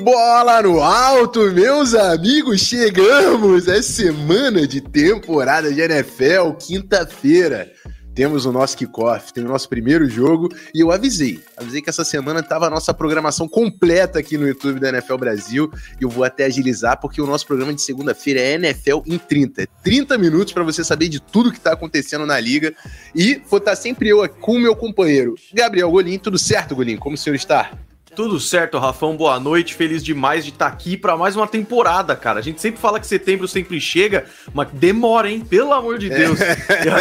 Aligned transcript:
Bola 0.00 0.62
no 0.62 0.80
alto, 0.80 1.52
meus 1.52 1.94
amigos, 1.94 2.62
chegamos! 2.62 3.68
É 3.68 3.82
semana 3.82 4.66
de 4.66 4.80
temporada 4.80 5.70
de 5.70 5.82
NFL, 5.82 6.52
quinta-feira. 6.58 7.70
Temos 8.14 8.46
o 8.46 8.52
nosso 8.52 8.76
kickoff, 8.76 9.34
tem 9.34 9.44
o 9.44 9.48
nosso 9.48 9.68
primeiro 9.68 10.08
jogo 10.08 10.48
e 10.74 10.80
eu 10.80 10.90
avisei. 10.90 11.40
Avisei 11.58 11.82
que 11.82 11.90
essa 11.90 12.04
semana 12.04 12.40
estava 12.40 12.66
a 12.66 12.70
nossa 12.70 12.94
programação 12.94 13.46
completa 13.46 14.18
aqui 14.18 14.38
no 14.38 14.48
YouTube 14.48 14.80
da 14.80 14.88
NFL 14.88 15.16
Brasil 15.16 15.70
e 16.00 16.04
eu 16.04 16.08
vou 16.08 16.24
até 16.24 16.46
agilizar 16.46 16.98
porque 16.98 17.20
o 17.20 17.26
nosso 17.26 17.46
programa 17.46 17.74
de 17.74 17.82
segunda-feira 17.82 18.40
é 18.40 18.54
NFL 18.54 19.00
em 19.06 19.18
30. 19.18 19.66
30 19.82 20.16
minutos 20.16 20.54
para 20.54 20.64
você 20.64 20.82
saber 20.82 21.08
de 21.08 21.20
tudo 21.20 21.52
que 21.52 21.58
está 21.58 21.74
acontecendo 21.74 22.24
na 22.24 22.40
liga 22.40 22.74
e 23.14 23.42
vou 23.46 23.58
estar 23.58 23.76
sempre 23.76 24.08
eu 24.08 24.26
com 24.26 24.56
o 24.56 24.60
meu 24.60 24.74
companheiro 24.74 25.34
Gabriel 25.52 25.90
Golim. 25.90 26.18
Tudo 26.18 26.38
certo, 26.38 26.74
Golim? 26.74 26.96
Como 26.96 27.14
o 27.14 27.18
senhor 27.18 27.36
está? 27.36 27.72
Tudo 28.14 28.38
certo, 28.38 28.78
Rafão. 28.78 29.16
Boa 29.16 29.40
noite. 29.40 29.74
Feliz 29.74 30.04
demais 30.04 30.44
de 30.44 30.50
estar 30.50 30.68
tá 30.68 30.72
aqui 30.72 30.98
para 30.98 31.16
mais 31.16 31.34
uma 31.34 31.46
temporada, 31.46 32.14
cara. 32.14 32.40
A 32.40 32.42
gente 32.42 32.60
sempre 32.60 32.78
fala 32.78 33.00
que 33.00 33.06
setembro 33.06 33.48
sempre 33.48 33.80
chega, 33.80 34.26
mas 34.52 34.68
demora, 34.70 35.30
hein? 35.30 35.40
Pelo 35.40 35.72
amor 35.72 35.98
de 35.98 36.10
Deus. 36.10 36.38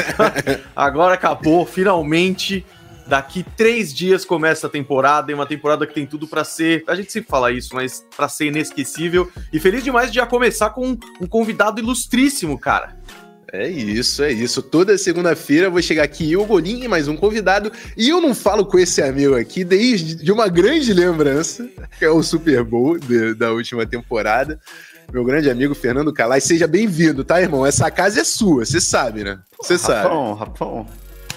Agora 0.74 1.16
acabou, 1.16 1.66
finalmente. 1.66 2.66
Daqui 3.06 3.44
três 3.58 3.94
dias 3.94 4.24
começa 4.24 4.68
a 4.68 4.70
temporada, 4.70 5.32
e 5.32 5.36
uma 5.36 5.46
temporada 5.46 5.86
que 5.86 5.94
tem 5.94 6.06
tudo 6.06 6.30
para 6.30 6.46
ser. 6.46 6.86
A 6.88 6.96
gente 6.96 7.12
sempre 7.12 7.30
fala 7.30 7.52
isso, 7.52 7.76
mas 7.76 8.06
para 8.16 8.30
ser 8.30 8.46
inesquecível. 8.46 9.30
E 9.52 9.60
feliz 9.60 9.84
demais 9.84 10.10
de 10.10 10.16
já 10.16 10.26
começar 10.26 10.70
com 10.70 10.98
um 11.20 11.28
convidado 11.28 11.82
ilustríssimo, 11.82 12.58
cara. 12.58 12.96
É 13.54 13.68
isso, 13.68 14.24
é 14.24 14.32
isso. 14.32 14.62
Toda 14.62 14.98
segunda-feira 14.98 15.68
eu 15.68 15.72
vou 15.72 15.82
chegar 15.82 16.04
aqui 16.04 16.32
eu, 16.32 16.46
Golim, 16.46 16.88
mais 16.88 17.10
um 17.10 17.18
convidado. 17.18 17.70
E 17.98 18.08
eu 18.08 18.22
não 18.22 18.34
falo 18.34 18.66
com 18.66 18.80
esse 18.80 19.02
amigo 19.02 19.36
aqui 19.36 19.66
desde 19.66 20.16
de 20.16 20.32
uma 20.32 20.48
grande 20.48 20.94
lembrança, 20.94 21.68
que 22.00 22.06
é 22.06 22.10
o 22.10 22.24
Super 22.24 22.64
Bowl 22.64 22.98
de, 22.98 23.34
da 23.34 23.52
última 23.52 23.86
temporada. 23.86 24.58
Meu 25.12 25.26
grande 25.26 25.50
amigo 25.50 25.76
Fernando 25.76 26.14
Calai, 26.14 26.40
seja 26.40 26.66
bem-vindo, 26.66 27.26
tá, 27.26 27.42
irmão? 27.42 27.66
Essa 27.66 27.92
casa 27.92 28.22
é 28.22 28.24
sua, 28.24 28.64
você 28.64 28.80
sabe, 28.80 29.26
né? 29.26 29.40
Você 29.62 29.78
sabe. 29.78 30.04
Rapão, 30.04 30.34
rapão. 30.34 30.86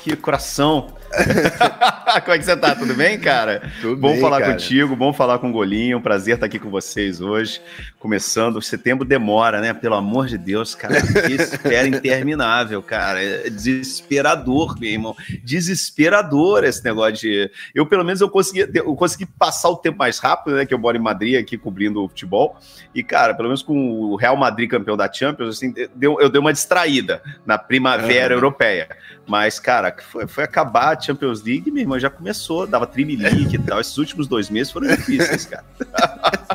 Que 0.04 0.14
coração. 0.14 0.94
Como 2.24 2.32
é 2.32 2.38
que 2.38 2.44
você 2.44 2.56
tá? 2.56 2.74
Tudo 2.74 2.94
bem, 2.94 3.18
cara? 3.18 3.70
Tudo 3.80 3.96
bom 3.96 4.12
bem, 4.12 4.20
falar 4.20 4.40
cara. 4.40 4.52
contigo, 4.52 4.96
bom 4.96 5.12
falar 5.12 5.38
com 5.38 5.48
o 5.48 5.52
Golinho. 5.52 5.98
Um 5.98 6.02
prazer 6.02 6.34
estar 6.34 6.46
aqui 6.46 6.58
com 6.58 6.70
vocês 6.70 7.20
hoje. 7.20 7.60
Começando, 7.98 8.60
setembro 8.60 9.04
demora, 9.04 9.60
né? 9.60 9.72
Pelo 9.72 9.94
amor 9.94 10.26
de 10.26 10.38
Deus, 10.38 10.74
cara. 10.74 11.00
Que 11.00 11.32
espera 11.32 11.86
interminável, 11.86 12.82
cara. 12.82 13.22
É 13.22 13.50
desesperador, 13.50 14.78
meu 14.78 14.90
irmão. 14.90 15.16
Desesperador 15.42 16.64
esse 16.64 16.84
negócio 16.84 17.14
de. 17.14 17.50
Eu, 17.74 17.86
pelo 17.86 18.04
menos, 18.04 18.20
eu 18.20 18.28
consegui, 18.28 18.68
eu 18.74 18.94
consegui 18.94 19.26
passar 19.26 19.70
o 19.70 19.76
tempo 19.76 19.98
mais 19.98 20.18
rápido, 20.18 20.56
né? 20.56 20.66
Que 20.66 20.74
eu 20.74 20.78
moro 20.78 20.96
em 20.96 21.00
Madrid 21.00 21.38
aqui 21.38 21.56
cobrindo 21.56 22.04
o 22.04 22.08
futebol. 22.08 22.58
E, 22.94 23.02
cara, 23.02 23.34
pelo 23.34 23.48
menos 23.48 23.62
com 23.62 24.00
o 24.00 24.16
Real 24.16 24.36
Madrid 24.36 24.70
campeão 24.70 24.96
da 24.96 25.10
Champions, 25.12 25.56
assim, 25.56 25.72
deu, 25.94 26.20
eu 26.20 26.28
dei 26.28 26.40
uma 26.40 26.52
distraída 26.52 27.22
na 27.46 27.58
primavera 27.58 28.34
europeia. 28.34 28.88
Mas, 29.26 29.58
cara, 29.58 29.94
foi, 30.10 30.26
foi 30.26 30.44
acabar 30.44 30.96
Champions 31.04 31.42
League, 31.42 31.70
minha 31.70 31.82
irmã 31.82 31.98
já 31.98 32.10
começou, 32.10 32.66
dava 32.66 32.86
Trimilique 32.86 33.56
e 33.56 33.58
tal. 33.58 33.80
Esses 33.80 33.96
últimos 33.98 34.26
dois 34.26 34.50
meses 34.50 34.72
foram 34.72 34.88
difíceis, 34.88 35.46
cara. 35.46 35.64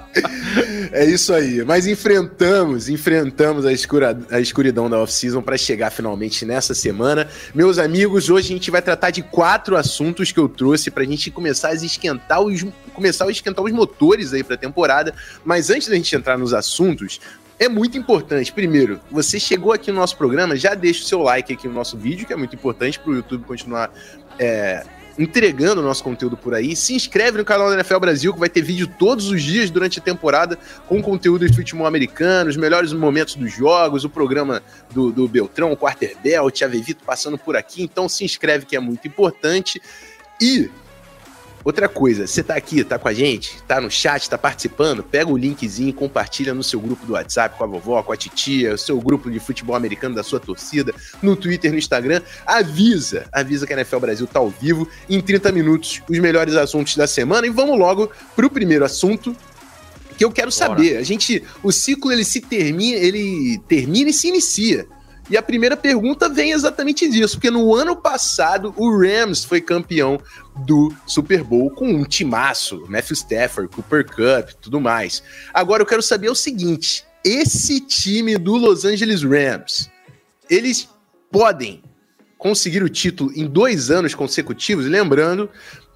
é 0.91 1.05
isso 1.05 1.33
aí. 1.33 1.63
Mas 1.63 1.87
enfrentamos, 1.87 2.89
enfrentamos 2.89 3.65
a, 3.65 3.71
escura, 3.71 4.19
a 4.31 4.39
escuridão 4.39 4.89
da 4.89 4.99
off-season 4.99 5.41
para 5.41 5.57
chegar 5.57 5.91
finalmente 5.91 6.45
nessa 6.45 6.73
semana. 6.73 7.27
Meus 7.53 7.77
amigos, 7.77 8.29
hoje 8.29 8.47
a 8.47 8.55
gente 8.55 8.71
vai 8.71 8.81
tratar 8.81 9.11
de 9.11 9.21
quatro 9.21 9.77
assuntos 9.77 10.31
que 10.31 10.39
eu 10.39 10.49
trouxe 10.49 10.89
para 10.89 11.03
a 11.03 11.05
gente 11.05 11.29
começar 11.31 11.69
a 11.69 11.75
esquentar 11.75 12.41
os, 12.41 12.65
começar 12.93 13.25
a 13.25 13.31
esquentar 13.31 13.63
os 13.63 13.71
motores 13.71 14.33
aí 14.33 14.43
para 14.43 14.55
a 14.55 14.57
temporada. 14.57 15.13
Mas 15.45 15.69
antes 15.69 15.87
da 15.87 15.95
gente 15.95 16.15
entrar 16.15 16.37
nos 16.37 16.53
assuntos, 16.53 17.19
é 17.59 17.67
muito 17.67 17.97
importante. 17.97 18.51
Primeiro, 18.53 19.01
você 19.11 19.39
chegou 19.39 19.73
aqui 19.73 19.91
no 19.91 19.99
nosso 19.99 20.17
programa, 20.17 20.55
já 20.55 20.73
deixa 20.73 21.03
o 21.03 21.05
seu 21.05 21.21
like 21.21 21.51
aqui 21.51 21.67
no 21.67 21.73
nosso 21.73 21.97
vídeo, 21.97 22.25
que 22.25 22.31
é 22.31 22.35
muito 22.35 22.55
importante 22.55 22.97
para 22.97 23.11
o 23.11 23.15
YouTube 23.15 23.43
continuar 23.43 23.91
é, 24.39 24.85
entregando 25.19 25.81
o 25.81 25.83
nosso 25.83 26.01
conteúdo 26.01 26.37
por 26.37 26.55
aí. 26.55 26.73
Se 26.73 26.95
inscreve 26.95 27.37
no 27.37 27.43
canal 27.43 27.67
da 27.67 27.75
NFL 27.75 27.99
Brasil, 27.99 28.33
que 28.33 28.39
vai 28.39 28.47
ter 28.47 28.61
vídeo 28.61 28.87
todos 28.87 29.29
os 29.29 29.43
dias 29.43 29.69
durante 29.69 29.99
a 29.99 30.01
temporada, 30.01 30.57
com 30.87 31.01
conteúdo 31.01 31.45
de 31.45 31.53
futebol 31.53 31.85
americano, 31.85 32.49
os 32.49 32.55
melhores 32.55 32.93
momentos 32.93 33.35
dos 33.35 33.53
jogos, 33.53 34.05
o 34.05 34.09
programa 34.09 34.63
do, 34.91 35.11
do 35.11 35.27
Beltrão, 35.27 35.73
o 35.73 35.77
Quarterbelt, 35.77 36.61
a 36.63 36.67
Vevito 36.67 37.03
passando 37.03 37.37
por 37.37 37.57
aqui. 37.57 37.83
Então 37.83 38.07
se 38.07 38.23
inscreve, 38.23 38.65
que 38.65 38.77
é 38.77 38.79
muito 38.79 39.05
importante. 39.05 39.81
E 40.41 40.71
Outra 41.63 41.89
coisa, 41.89 42.25
você 42.25 42.41
tá 42.41 42.55
aqui, 42.55 42.83
tá 42.83 42.97
com 42.97 43.07
a 43.07 43.13
gente, 43.13 43.61
tá 43.67 43.81
no 43.81 43.91
chat, 43.91 44.29
tá 44.29 44.37
participando, 44.37 45.03
pega 45.03 45.29
o 45.29 45.37
linkzinho, 45.37 45.93
compartilha 45.93 46.53
no 46.53 46.63
seu 46.63 46.79
grupo 46.79 47.05
do 47.05 47.13
WhatsApp 47.13 47.57
com 47.57 47.63
a 47.63 47.67
vovó, 47.67 48.01
com 48.01 48.13
a 48.13 48.17
titia, 48.17 48.73
o 48.73 48.77
seu 48.77 48.99
grupo 48.99 49.29
de 49.29 49.39
futebol 49.39 49.75
americano 49.75 50.15
da 50.15 50.23
sua 50.23 50.39
torcida, 50.39 50.93
no 51.21 51.35
Twitter, 51.35 51.71
no 51.71 51.77
Instagram, 51.77 52.21
avisa, 52.45 53.27
avisa 53.31 53.67
que 53.67 53.73
a 53.73 53.75
NFL 53.77 53.99
Brasil 53.99 54.25
tá 54.25 54.39
ao 54.39 54.49
vivo 54.49 54.87
em 55.09 55.19
30 55.19 55.51
minutos, 55.51 56.01
os 56.09 56.19
melhores 56.19 56.55
assuntos 56.55 56.95
da 56.95 57.07
semana 57.07 57.45
e 57.45 57.49
vamos 57.49 57.77
logo 57.77 58.09
pro 58.35 58.49
primeiro 58.49 58.85
assunto, 58.85 59.35
que 60.17 60.23
eu 60.23 60.31
quero 60.31 60.51
Bora. 60.51 60.51
saber. 60.51 60.97
A 60.97 61.03
gente, 61.03 61.43
o 61.61 61.71
ciclo 61.71 62.11
ele 62.11 62.23
se 62.23 62.41
termina, 62.41 62.97
ele 62.97 63.61
termina 63.67 64.09
e 64.09 64.13
se 64.13 64.27
inicia. 64.27 64.87
E 65.29 65.37
a 65.37 65.43
primeira 65.43 65.77
pergunta 65.77 66.27
vem 66.27 66.51
exatamente 66.51 67.07
disso, 67.07 67.35
porque 67.35 67.51
no 67.51 67.75
ano 67.75 67.95
passado 67.95 68.73
o 68.75 68.89
Rams 68.97 69.45
foi 69.45 69.61
campeão 69.61 70.19
do 70.65 70.91
Super 71.05 71.43
Bowl 71.43 71.69
com 71.69 71.87
um 71.87 72.03
timaço, 72.03 72.83
Matthew 72.87 73.13
Stafford, 73.13 73.73
Cooper 73.73 74.05
Cup, 74.05 74.49
tudo 74.59 74.81
mais. 74.81 75.21
Agora 75.53 75.83
eu 75.83 75.85
quero 75.85 76.01
saber 76.01 76.29
o 76.29 76.35
seguinte: 76.35 77.05
esse 77.23 77.79
time 77.79 78.37
do 78.37 78.55
Los 78.55 78.85
Angeles 78.85 79.21
Rams, 79.21 79.89
eles 80.49 80.89
podem 81.31 81.83
conseguir 82.35 82.81
o 82.81 82.89
título 82.89 83.31
em 83.35 83.45
dois 83.45 83.91
anos 83.91 84.15
consecutivos? 84.15 84.85
Lembrando 84.87 85.47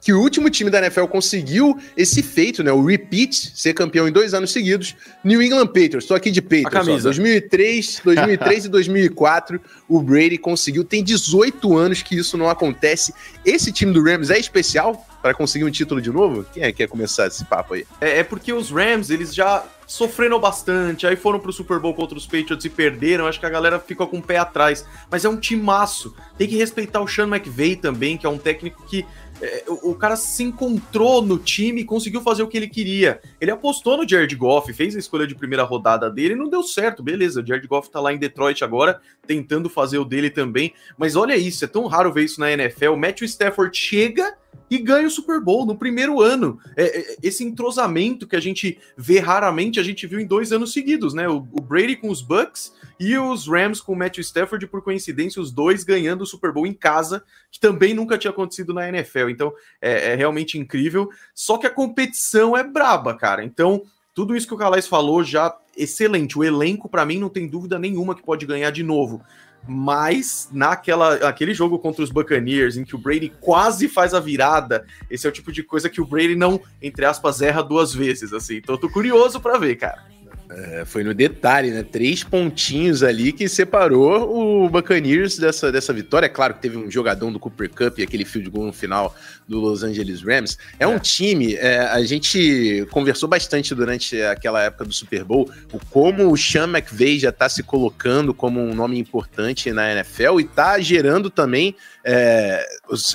que 0.04 0.12
o 0.12 0.20
último 0.20 0.50
time 0.50 0.70
da 0.70 0.80
NFL 0.80 1.06
conseguiu 1.06 1.80
esse 1.96 2.22
feito, 2.22 2.62
né? 2.62 2.74
O 2.74 2.84
repeat, 2.86 3.54
ser 3.56 3.74
campeão 3.74 4.06
em 4.06 4.12
dois 4.12 4.34
anos 4.34 4.52
seguidos. 4.52 4.96
New 5.24 5.42
England 5.42 5.68
Patriots, 5.68 6.04
estou 6.04 6.18
aqui 6.18 6.30
de 6.30 6.42
Patriots. 6.42 6.90
Ó, 6.90 7.00
2003, 7.04 8.02
2003 8.04 8.66
e 8.66 8.70
2004, 8.70 9.62
o 9.88 10.02
Brady 10.02 10.38
conseguiu. 10.38 10.84
Tem 10.84 11.02
18 11.02 11.78
anos 11.78 12.02
que 12.02 12.16
isso 12.18 12.38
não 12.38 12.50
acontece. 12.50 13.14
Esse 13.46 13.72
time 13.72 13.94
do 13.94 14.04
Rams 14.04 14.30
é 14.30 14.38
especial 14.38 15.08
para 15.24 15.34
conseguir 15.34 15.64
um 15.64 15.72
título 15.72 16.02
de 16.02 16.12
novo? 16.12 16.46
Quem 16.54 16.64
é 16.64 16.68
que 16.68 16.80
quer 16.80 16.88
começar 16.88 17.28
esse 17.28 17.46
papo 17.46 17.76
aí? 17.76 17.88
É, 18.02 18.20
é 18.20 18.24
porque 18.26 18.52
os 18.52 18.70
Rams, 18.70 19.10
eles 19.10 19.34
já 19.34 19.64
sofreram 19.88 20.38
bastante, 20.38 21.08
aí 21.08 21.16
foram 21.16 21.40
pro 21.40 21.54
Super 21.54 21.80
Bowl 21.80 21.94
contra 21.94 22.18
os 22.18 22.26
Patriots 22.26 22.66
e 22.66 22.70
perderam, 22.70 23.26
acho 23.26 23.40
que 23.40 23.46
a 23.46 23.50
galera 23.50 23.80
ficou 23.80 24.06
com 24.06 24.18
o 24.18 24.22
pé 24.22 24.38
atrás. 24.38 24.86
Mas 25.10 25.24
é 25.24 25.30
um 25.30 25.38
timaço. 25.38 26.14
Tem 26.38 26.46
que 26.46 26.58
respeitar 26.58 27.00
o 27.00 27.08
Sean 27.08 27.28
McVay 27.28 27.78
também, 27.78 28.18
que 28.18 28.26
é 28.26 28.30
um 28.30 28.38
técnico 28.38 28.84
que 28.86 29.06
é, 29.42 29.64
o, 29.68 29.92
o, 29.92 29.96
cara 29.96 30.16
se 30.16 30.44
encontrou 30.44 31.22
no 31.22 31.38
time 31.38 31.82
e 31.82 31.86
conseguiu 31.86 32.22
fazer 32.22 32.44
o 32.44 32.48
que 32.48 32.58
ele 32.58 32.68
queria. 32.68 33.20
Ele 33.42 33.52
apostou 33.52 33.98
no 33.98 34.08
Jared 34.08 34.36
Goff, 34.36 34.72
fez 34.74 34.96
a 34.96 35.00
escolha 35.00 35.28
de 35.28 35.36
primeira 35.36 35.64
rodada 35.64 36.10
dele 36.10 36.36
não 36.36 36.50
deu 36.50 36.64
certo, 36.64 37.02
beleza. 37.02 37.42
O 37.42 37.46
Jared 37.46 37.68
Goff 37.68 37.90
tá 37.90 38.00
lá 38.00 38.14
em 38.14 38.18
Detroit 38.18 38.64
agora, 38.64 39.02
tentando 39.26 39.70
fazer 39.70 39.98
o 39.98 40.06
dele 40.06 40.30
também. 40.30 40.74
Mas 40.98 41.16
olha 41.16 41.36
isso, 41.36 41.66
é 41.66 41.68
tão 41.68 41.88
raro 41.88 42.14
ver 42.14 42.24
isso 42.24 42.40
na 42.40 42.52
NFL. 42.52 42.96
Matthew 42.96 43.26
Stafford 43.26 43.76
chega 43.78 44.38
e 44.74 44.80
ganha 44.80 45.06
o 45.06 45.12
Super 45.12 45.40
Bowl 45.40 45.68
no 45.68 45.78
primeiro 45.78 46.20
ano. 46.20 46.60
É, 46.76 47.00
é, 47.00 47.18
esse 47.22 47.44
entrosamento 47.44 48.28
que 48.28 48.36
a 48.36 48.40
gente 48.40 48.80
vê 48.98 49.20
raramente, 49.20 49.80
a 49.80 49.84
gente 49.84 50.08
viu 50.08 50.20
em 50.20 50.26
dois 50.26 50.52
anos 50.52 50.74
seguidos, 50.74 51.14
né? 51.14 51.30
O, 51.30 51.48
o, 51.52 51.62
Brady 51.62 51.96
com 51.96 52.10
os 52.10 52.24
Bucks 52.24 52.74
e 53.00 53.16
os 53.16 53.48
Rams 53.48 53.80
com 53.80 53.94
o 53.94 53.96
Matthew 53.96 54.22
Stafford, 54.22 54.66
por 54.66 54.82
coincidência, 54.82 55.40
os 55.40 55.52
dois 55.52 55.84
ganhando 55.84 56.24
o 56.24 56.26
Super 56.26 56.52
Bowl 56.52 56.66
em 56.66 56.74
casa, 56.74 57.24
que 57.52 57.60
também 57.60 57.94
nunca 57.94 58.18
tinha 58.18 58.32
acontecido 58.32 58.74
na 58.74 58.90
NFL. 58.90 59.30
Então 59.30 59.54
é, 59.80 60.14
é 60.14 60.16
realmente 60.16 60.58
incrível. 60.58 61.08
Só 61.36 61.60
que 61.60 61.68
a 61.68 61.70
competição 61.72 62.58
é 62.58 62.64
braba, 62.64 63.14
cara. 63.16 63.46
Então, 63.46 63.84
tudo 64.12 64.36
isso 64.36 64.48
que 64.48 64.56
o 64.56 64.58
Calais 64.58 64.88
falou 64.88 65.24
já 65.24 65.56
excelente. 65.78 66.36
O 66.36 66.44
elenco, 66.44 66.90
para 66.90 67.06
mim, 67.06 67.20
não 67.20 67.30
tem 67.30 67.48
dúvida 67.48 67.78
nenhuma 67.78 68.16
que 68.16 68.24
pode 68.24 68.48
ganhar 68.48 68.72
de 68.72 68.82
novo 68.82 69.22
mas 69.68 70.50
naquela 70.52 71.16
aquele 71.28 71.54
jogo 71.54 71.80
contra 71.80 72.04
os 72.04 72.10
Buccaneers, 72.10 72.78
em 72.78 72.84
que 72.84 72.96
o 72.96 73.00
Brady 73.00 73.32
quase 73.40 73.88
faz 73.88 74.14
a 74.14 74.20
virada, 74.20 74.86
esse 75.10 75.26
é 75.26 75.30
o 75.30 75.34
tipo 75.34 75.52
de 75.52 75.64
coisa 75.64 75.90
que 75.90 76.02
o 76.02 76.06
Brady 76.06 76.36
não, 76.36 76.60
entre 76.82 77.06
aspas, 77.06 77.42
erra 77.42 77.62
duas 77.62 77.94
vezes, 77.94 78.34
assim. 78.34 78.58
Então 78.58 78.76
eu 78.76 78.80
tô 78.80 78.90
curioso 78.90 79.40
para 79.40 79.58
ver, 79.58 79.76
cara. 79.76 80.13
É, 80.50 80.84
foi 80.86 81.04
no 81.04 81.14
detalhe, 81.14 81.72
né? 81.72 81.84
Três 81.84 82.24
pontinhos 82.24 83.02
ali 83.02 83.32
que 83.32 83.48
separou 83.48 84.64
o 84.66 84.70
Buccaneers 84.70 85.38
dessa, 85.38 85.72
dessa 85.72 85.92
vitória. 85.92 86.28
É 86.28 86.30
claro 86.30 86.54
que 86.54 86.62
teve 86.62 86.78
um 86.78 86.92
jogadão 86.92 87.32
do 87.32 87.40
Cooper 87.40 87.70
Cup 87.70 87.98
e 87.98 88.04
aquele 88.04 88.26
field 88.26 88.50
goal 88.50 88.66
no 88.68 88.74
final 88.74 89.16
do 89.48 89.60
Los 89.60 89.84
Angeles 89.84 90.22
Rams. 90.22 90.58
É, 90.80 90.84
é. 90.84 90.88
um 90.88 91.00
time, 91.00 91.56
é, 91.56 91.80
a 91.80 92.04
gente 92.04 92.86
conversou 92.92 93.28
bastante 93.28 93.74
durante 93.74 94.22
aquela 94.22 94.62
época 94.64 94.86
do 94.86 94.94
Super 94.94 95.24
Bowl, 95.24 95.50
o 95.72 95.80
como 95.90 96.32
o 96.32 96.38
Sean 96.38 96.68
McVay 96.68 97.20
já 97.20 97.30
está 97.30 97.50
se 97.50 97.64
colocando 97.64 98.34
como 98.34 98.60
um 98.60 98.76
nome 98.76 99.00
importante 99.00 99.72
na 99.72 99.92
NFL 99.92 100.40
e 100.40 100.44
está 100.44 100.80
gerando 100.80 101.30
também 101.30 101.76
é, 102.04 102.66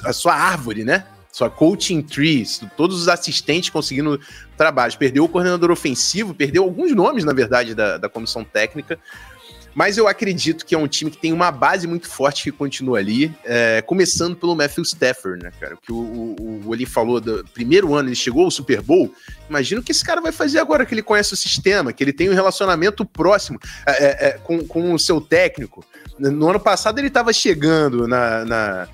a 0.05 0.13
sua 0.13 0.35
árvore, 0.35 0.85
né? 0.85 1.05
Sua 1.31 1.51
coaching 1.51 2.03
trees, 2.03 2.61
todos 2.77 3.01
os 3.01 3.09
assistentes 3.09 3.71
conseguindo 3.71 4.21
trabalhos. 4.57 4.97
Perdeu 4.97 5.25
o 5.25 5.29
coordenador 5.29 5.71
ofensivo, 5.71 6.35
perdeu 6.35 6.65
alguns 6.65 6.95
nomes, 6.95 7.25
na 7.25 7.33
verdade, 7.33 7.75
da, 7.75 7.99
da 7.99 8.09
comissão 8.09 8.45
técnica. 8.45 8.99
Mas 9.79 9.97
eu 9.97 10.09
acredito 10.09 10.67
que 10.67 10.75
é 10.75 10.79
um 10.79 10.89
time 10.89 11.09
que 11.09 11.19
tem 11.19 11.33
uma 11.33 11.53
base 11.53 11.87
muito 11.87 12.09
forte 12.09 12.43
que 12.43 12.51
continua 12.51 12.99
ali, 12.99 13.33
é, 13.45 13.81
começando 13.83 14.35
pelo 14.35 14.57
Matthew 14.57 14.83
Stafford, 14.83 15.41
né, 15.41 15.53
cara? 15.61 15.77
Que 15.81 15.93
o, 15.93 15.97
o, 15.97 16.75
o 16.75 16.87
falou 16.87 17.21
do 17.21 17.45
primeiro 17.55 17.95
ano, 17.95 18.09
ele 18.09 18.17
chegou 18.17 18.45
ao 18.45 18.51
Super 18.51 18.83
Bowl. 18.83 19.15
Imagina 19.49 19.81
o 19.81 19.85
que 19.85 19.93
esse 19.93 20.05
cara 20.05 20.21
vai 20.21 20.33
fazer 20.33 20.59
agora 20.59 20.85
que 20.85 20.93
ele 20.93 21.03
conhece 21.03 21.33
o 21.33 21.37
sistema, 21.37 21.93
que 21.93 22.03
ele 22.03 22.13
tem 22.13 22.29
um 22.29 22.35
relacionamento 22.35 23.05
próximo 23.05 23.61
é, 23.87 24.05
é, 24.05 24.29
é 24.29 24.33
com, 24.33 24.67
com 24.67 24.93
o 24.93 24.99
seu 24.99 25.21
técnico. 25.21 25.85
No 26.19 26.49
ano 26.49 26.59
passado 26.59 26.99
ele 26.99 27.07
estava 27.07 27.33
chegando 27.33 28.09
na, 28.09 28.45
na 28.45 28.89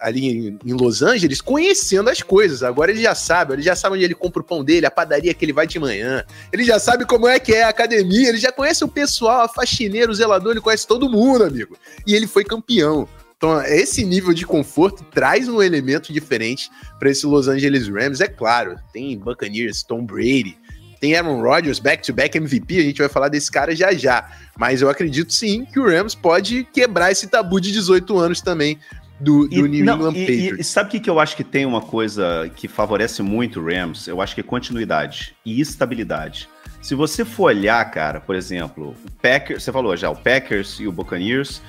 ali 0.00 0.48
em, 0.48 0.58
em, 0.64 0.72
Los 0.72 1.02
Angeles 1.02 1.40
conhecendo 1.40 2.10
as 2.10 2.22
coisas. 2.22 2.62
Agora 2.62 2.90
ele 2.90 3.02
já 3.02 3.14
sabe, 3.14 3.54
ele 3.54 3.62
já 3.62 3.76
sabe 3.76 3.96
onde 3.96 4.04
ele 4.04 4.14
compra 4.14 4.42
o 4.42 4.44
pão 4.44 4.64
dele, 4.64 4.86
a 4.86 4.90
padaria 4.90 5.32
que 5.34 5.44
ele 5.44 5.52
vai 5.52 5.66
de 5.66 5.78
manhã. 5.78 6.24
Ele 6.52 6.64
já 6.64 6.78
sabe 6.78 7.06
como 7.06 7.28
é 7.28 7.38
que 7.38 7.52
é 7.52 7.62
a 7.64 7.68
academia, 7.68 8.28
ele 8.28 8.38
já 8.38 8.52
conhece 8.52 8.84
o 8.84 8.88
pessoal, 8.88 9.42
a 9.42 9.48
faxineira, 9.48 10.10
o 10.10 10.14
zelador, 10.14 10.52
ele 10.52 10.60
conhece 10.60 10.86
todo 10.86 11.08
mundo, 11.08 11.44
amigo. 11.44 11.76
E 12.06 12.14
ele 12.14 12.26
foi 12.26 12.44
campeão. 12.44 13.08
Então, 13.36 13.60
esse 13.62 14.04
nível 14.04 14.32
de 14.32 14.46
conforto 14.46 15.02
traz 15.10 15.48
um 15.48 15.60
elemento 15.60 16.12
diferente 16.12 16.70
para 16.98 17.10
esse 17.10 17.26
Los 17.26 17.48
Angeles 17.48 17.88
Rams. 17.88 18.20
É 18.20 18.28
claro, 18.28 18.76
tem 18.92 19.18
Buccaneers, 19.18 19.82
Tom 19.82 20.06
Brady, 20.06 20.56
tem 21.00 21.16
Aaron 21.16 21.42
Rodgers, 21.42 21.80
back-to-back 21.80 22.38
MVP, 22.38 22.78
a 22.78 22.82
gente 22.84 22.98
vai 22.98 23.08
falar 23.08 23.28
desse 23.28 23.50
cara 23.50 23.74
já 23.74 23.92
já. 23.92 24.30
Mas 24.56 24.80
eu 24.80 24.88
acredito 24.88 25.32
sim 25.32 25.64
que 25.64 25.80
o 25.80 25.84
Rams 25.84 26.14
pode 26.14 26.62
quebrar 26.72 27.10
esse 27.10 27.26
tabu 27.26 27.60
de 27.60 27.72
18 27.72 28.16
anos 28.16 28.40
também 28.40 28.78
do, 29.22 29.46
do 29.46 29.54
e, 29.54 29.68
New 29.68 29.84
não, 29.84 29.94
England 29.94 30.16
e, 30.16 30.26
Patriots. 30.26 30.58
E, 30.58 30.64
sabe 30.64 30.88
o 30.88 30.90
que, 30.90 31.00
que 31.00 31.10
eu 31.10 31.20
acho 31.20 31.36
que 31.36 31.44
tem 31.44 31.64
uma 31.64 31.80
coisa 31.80 32.50
que 32.56 32.66
favorece 32.66 33.22
muito 33.22 33.60
o 33.60 33.64
Rams? 33.64 34.08
Eu 34.08 34.20
acho 34.20 34.34
que 34.34 34.40
é 34.40 34.44
continuidade 34.44 35.34
e 35.44 35.60
estabilidade. 35.60 36.48
Se 36.80 36.94
você 36.96 37.24
for 37.24 37.44
olhar, 37.44 37.84
cara, 37.90 38.20
por 38.20 38.34
exemplo, 38.34 38.96
o 39.04 39.10
Packers, 39.22 39.62
você 39.62 39.70
falou 39.70 39.96
já, 39.96 40.10
o 40.10 40.16
Packers 40.16 40.80
e 40.80 40.88
o 40.88 40.92
Buccaneers 40.92 41.62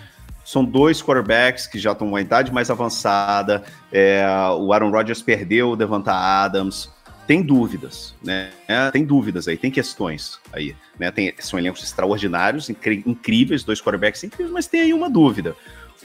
são 0.44 0.66
dois 0.66 1.02
quarterbacks 1.02 1.68
que 1.68 1.78
já 1.78 1.92
estão 1.92 2.08
uma 2.08 2.20
idade 2.20 2.52
mais 2.52 2.72
avançada. 2.72 3.64
É, 3.92 4.26
o 4.58 4.74
Aaron 4.74 4.90
Rodgers 4.90 5.22
perdeu 5.22 5.72
o 5.72 5.76
Devonta 5.76 6.12
Adams. 6.12 6.92
Tem 7.28 7.42
dúvidas, 7.42 8.14
né? 8.22 8.50
Tem 8.92 9.06
dúvidas 9.06 9.48
aí, 9.48 9.56
tem 9.56 9.72
questões 9.72 10.40
aí. 10.52 10.76
Né? 11.00 11.10
Tem, 11.10 11.34
são 11.40 11.58
elencos 11.58 11.82
extraordinários, 11.82 12.70
incríveis, 12.70 13.64
dois 13.64 13.82
quarterbacks 13.82 14.24
incríveis, 14.26 14.52
mas 14.52 14.68
tem 14.68 14.82
aí 14.82 14.94
uma 14.94 15.10
dúvida. 15.10 15.56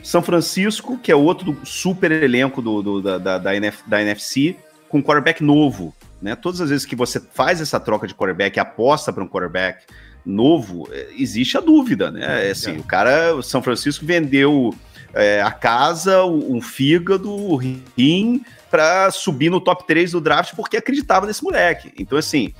São 0.03 0.23
Francisco, 0.23 0.99
que 0.99 1.11
é 1.13 1.17
outro 1.17 1.57
super 1.65 2.11
elenco 2.11 2.63
do, 2.63 2.83
do 2.83 3.03
da, 3.03 3.19
da, 3.19 3.39
da, 3.39 3.57
NF, 3.57 3.83
da 3.87 4.01
NFC, 4.01 4.57
com 4.89 5.03
quarterback 5.03 5.43
novo. 5.43 5.95
Né? 6.21 6.35
Todas 6.35 6.61
as 6.61 6.71
vezes 6.71 6.87
que 6.87 6.97
você 6.97 7.21
faz 7.21 7.61
essa 7.61 7.79
troca 7.79 8.07
de 8.07 8.15
quarterback, 8.15 8.59
aposta 8.59 9.13
para 9.13 9.23
um 9.23 9.29
quarterback 9.29 9.85
novo, 10.25 10.89
é, 10.93 11.09
existe 11.17 11.57
a 11.57 11.61
dúvida, 11.61 12.11
né? 12.11 12.49
É 12.49 12.51
assim, 12.51 12.77
é. 12.77 12.79
o 12.79 12.83
cara, 12.83 13.35
o 13.35 13.43
São 13.43 13.63
Francisco 13.63 14.05
vendeu 14.05 14.75
é, 15.15 15.41
a 15.41 15.51
casa, 15.51 16.25
um 16.25 16.61
fígado, 16.61 17.31
o 17.31 17.57
rim, 17.57 18.43
para 18.71 19.11
subir 19.11 19.51
no 19.51 19.61
top 19.61 19.87
3 19.87 20.13
do 20.13 20.21
draft 20.21 20.55
porque 20.55 20.77
acreditava 20.77 21.27
nesse 21.27 21.43
moleque. 21.43 21.93
Então, 21.99 22.19
assim, 22.19 22.53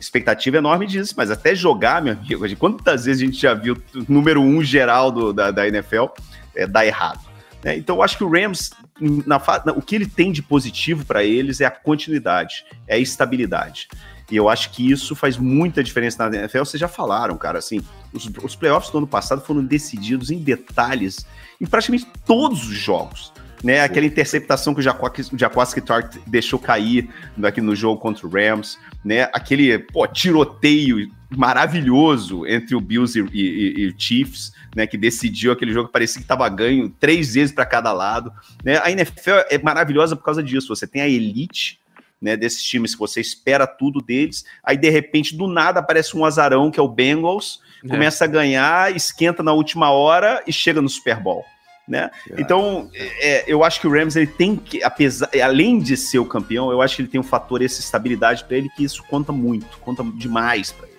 expectativa 0.00 0.56
enorme 0.56 0.86
disso, 0.86 1.14
mas 1.16 1.30
até 1.30 1.54
jogar, 1.54 2.02
meu 2.02 2.14
amigo, 2.14 2.56
quantas 2.56 3.04
vezes 3.04 3.22
a 3.22 3.26
gente 3.26 3.40
já 3.40 3.54
viu 3.54 3.80
o 3.94 4.04
número 4.08 4.40
um 4.40 4.62
geral 4.62 5.10
do, 5.10 5.32
da, 5.32 5.50
da 5.50 5.68
NFL 5.68 6.06
é, 6.54 6.66
dar 6.66 6.86
errado. 6.86 7.20
Né? 7.64 7.76
Então 7.76 7.96
eu 7.96 8.02
acho 8.02 8.16
que 8.16 8.24
o 8.24 8.30
Rams, 8.30 8.72
na, 9.00 9.40
na, 9.64 9.72
o 9.72 9.82
que 9.82 9.94
ele 9.94 10.06
tem 10.06 10.32
de 10.32 10.42
positivo 10.42 11.04
para 11.04 11.24
eles 11.24 11.60
é 11.60 11.64
a 11.64 11.70
continuidade, 11.70 12.64
é 12.86 12.94
a 12.94 12.98
estabilidade. 12.98 13.88
E 14.30 14.36
eu 14.36 14.48
acho 14.48 14.70
que 14.70 14.90
isso 14.90 15.14
faz 15.14 15.36
muita 15.36 15.84
diferença 15.84 16.28
na 16.28 16.38
NFL. 16.38 16.60
Vocês 16.60 16.80
já 16.80 16.88
falaram, 16.88 17.36
cara, 17.36 17.58
assim, 17.58 17.82
os, 18.12 18.30
os 18.42 18.56
playoffs 18.56 18.90
do 18.90 18.98
ano 18.98 19.06
passado 19.06 19.42
foram 19.42 19.62
decididos 19.62 20.30
em 20.30 20.38
detalhes 20.38 21.26
em 21.60 21.66
praticamente 21.66 22.06
todos 22.24 22.66
os 22.66 22.74
jogos. 22.74 23.32
Né, 23.62 23.80
aquela 23.80 24.04
interceptação 24.04 24.74
que 24.74 24.80
o 24.80 25.38
Jaquaski 25.38 25.80
Tart 25.80 26.16
deixou 26.26 26.58
cair 26.58 27.08
aqui 27.44 27.60
no 27.60 27.76
jogo 27.76 28.00
contra 28.00 28.26
o 28.26 28.30
Rams, 28.30 28.76
né? 29.04 29.28
Aquele 29.32 29.78
pô, 29.78 30.04
tiroteio 30.08 31.08
maravilhoso 31.30 32.44
entre 32.44 32.74
o 32.74 32.80
Bills 32.80 33.16
e, 33.16 33.22
e, 33.32 33.86
e 33.86 33.94
Chiefs, 33.96 34.52
né, 34.74 34.86
que 34.86 34.96
decidiu 34.96 35.52
aquele 35.52 35.72
jogo, 35.72 35.88
parecia 35.88 36.18
que 36.18 36.24
estava 36.24 36.48
ganho 36.48 36.88
três 36.98 37.34
vezes 37.34 37.54
para 37.54 37.66
cada 37.66 37.92
lado. 37.92 38.32
Né? 38.64 38.80
A 38.82 38.90
NFL 38.90 39.42
é 39.50 39.58
maravilhosa 39.58 40.16
por 40.16 40.24
causa 40.24 40.42
disso. 40.42 40.74
Você 40.74 40.86
tem 40.86 41.02
a 41.02 41.08
elite 41.08 41.78
né, 42.20 42.36
desses 42.36 42.62
times 42.62 42.94
que 42.94 43.00
você 43.00 43.20
espera 43.20 43.66
tudo 43.66 44.00
deles, 44.00 44.44
aí 44.62 44.76
de 44.76 44.88
repente 44.88 45.36
do 45.36 45.48
nada 45.48 45.80
aparece 45.80 46.16
um 46.16 46.24
azarão 46.24 46.70
que 46.70 46.78
é 46.78 46.82
o 46.82 46.88
Bengals, 46.88 47.60
é. 47.84 47.88
começa 47.88 48.24
a 48.24 48.28
ganhar, 48.28 48.94
esquenta 48.94 49.42
na 49.42 49.52
última 49.52 49.90
hora 49.90 50.40
e 50.46 50.52
chega 50.52 50.80
no 50.80 50.88
Super 50.88 51.18
Bowl. 51.18 51.44
Né? 51.86 52.10
É. 52.30 52.40
Então, 52.40 52.88
é, 52.94 53.44
eu 53.46 53.64
acho 53.64 53.80
que 53.80 53.88
o 53.88 53.92
Rams 53.92 54.14
ele 54.14 54.28
tem 54.28 54.54
que, 54.54 54.84
apesar, 54.84 55.28
além 55.42 55.80
de 55.80 55.96
ser 55.96 56.20
o 56.20 56.24
campeão, 56.24 56.70
eu 56.70 56.80
acho 56.80 56.94
que 56.94 57.02
ele 57.02 57.08
tem 57.08 57.20
um 57.20 57.24
fator 57.24 57.60
essa 57.60 57.80
estabilidade 57.80 58.44
para 58.44 58.56
ele 58.56 58.68
que 58.70 58.84
isso 58.84 59.02
conta 59.04 59.32
muito, 59.32 59.78
conta 59.78 60.04
demais 60.14 60.70
para 60.70 60.86
ele. 60.86 60.91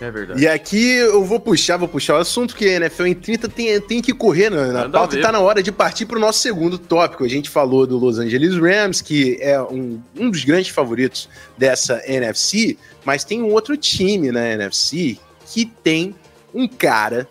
É 0.00 0.10
verdade. 0.10 0.40
E 0.40 0.46
aqui 0.46 0.92
eu 0.92 1.24
vou 1.24 1.40
puxar, 1.40 1.76
vou 1.76 1.88
puxar 1.88 2.14
o 2.14 2.18
assunto 2.18 2.54
que 2.54 2.64
a 2.68 2.76
NFL 2.76 3.06
em 3.06 3.14
30 3.14 3.48
tem, 3.48 3.80
tem 3.80 4.00
que 4.00 4.12
correr 4.12 4.48
na, 4.48 4.66
na 4.68 4.88
pauta 4.88 5.18
e 5.18 5.20
tá 5.20 5.32
na 5.32 5.40
hora 5.40 5.62
de 5.62 5.72
partir 5.72 6.06
para 6.06 6.16
o 6.16 6.20
nosso 6.20 6.38
segundo 6.38 6.78
tópico. 6.78 7.24
A 7.24 7.28
gente 7.28 7.50
falou 7.50 7.86
do 7.86 7.98
Los 7.98 8.18
Angeles 8.18 8.56
Rams, 8.56 9.02
que 9.02 9.38
é 9.40 9.60
um, 9.60 10.00
um 10.16 10.30
dos 10.30 10.44
grandes 10.44 10.68
favoritos 10.68 11.28
dessa 11.56 12.00
NFC, 12.06 12.78
mas 13.04 13.24
tem 13.24 13.42
um 13.42 13.52
outro 13.52 13.76
time 13.76 14.30
na 14.30 14.48
NFC 14.48 15.18
que 15.46 15.64
tem 15.64 16.14
um 16.54 16.68
cara 16.68 17.28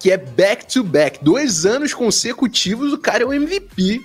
que 0.00 0.10
é 0.10 0.16
back-to-back, 0.16 1.18
-back, 1.18 1.24
dois 1.24 1.66
anos 1.66 1.92
consecutivos, 1.92 2.92
o 2.92 2.98
cara 2.98 3.22
é 3.22 3.26
o 3.26 3.32
MVP 3.32 4.00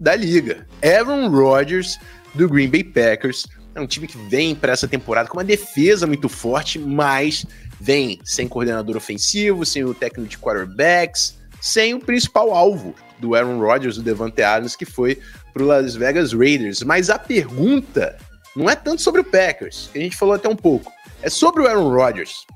da 0.00 0.16
liga. 0.16 0.66
Aaron 0.82 1.28
Rodgers, 1.28 1.98
do 2.34 2.48
Green 2.48 2.68
Bay 2.68 2.82
Packers 2.82 3.46
é 3.74 3.80
um 3.80 3.86
time 3.86 4.06
que 4.06 4.16
vem 4.16 4.54
para 4.54 4.72
essa 4.72 4.86
temporada 4.86 5.28
com 5.28 5.36
uma 5.36 5.44
defesa 5.44 6.06
muito 6.06 6.28
forte, 6.28 6.78
mas 6.78 7.44
vem 7.80 8.20
sem 8.24 8.46
coordenador 8.46 8.96
ofensivo, 8.96 9.66
sem 9.66 9.84
o 9.84 9.92
técnico 9.92 10.28
de 10.28 10.38
quarterbacks, 10.38 11.36
sem 11.60 11.94
o 11.94 12.00
principal 12.00 12.52
alvo 12.52 12.94
do 13.18 13.34
Aaron 13.34 13.58
Rodgers, 13.58 13.96
do 13.96 14.02
Devante 14.02 14.42
Adams, 14.42 14.76
que 14.76 14.84
foi 14.84 15.18
para 15.52 15.62
o 15.62 15.66
Las 15.66 15.94
Vegas 15.94 16.32
Raiders. 16.32 16.82
Mas 16.82 17.10
a 17.10 17.18
pergunta 17.18 18.16
não 18.54 18.70
é 18.70 18.76
tanto 18.76 19.02
sobre 19.02 19.20
o 19.20 19.24
Packers, 19.24 19.88
que 19.92 19.98
a 19.98 20.02
gente 20.02 20.16
falou 20.16 20.34
até 20.34 20.48
um 20.48 20.56
pouco, 20.56 20.92
é 21.22 21.28
sobre 21.28 21.62
o 21.62 21.66
Aaron 21.66 21.90
Rodgers. 21.90 22.46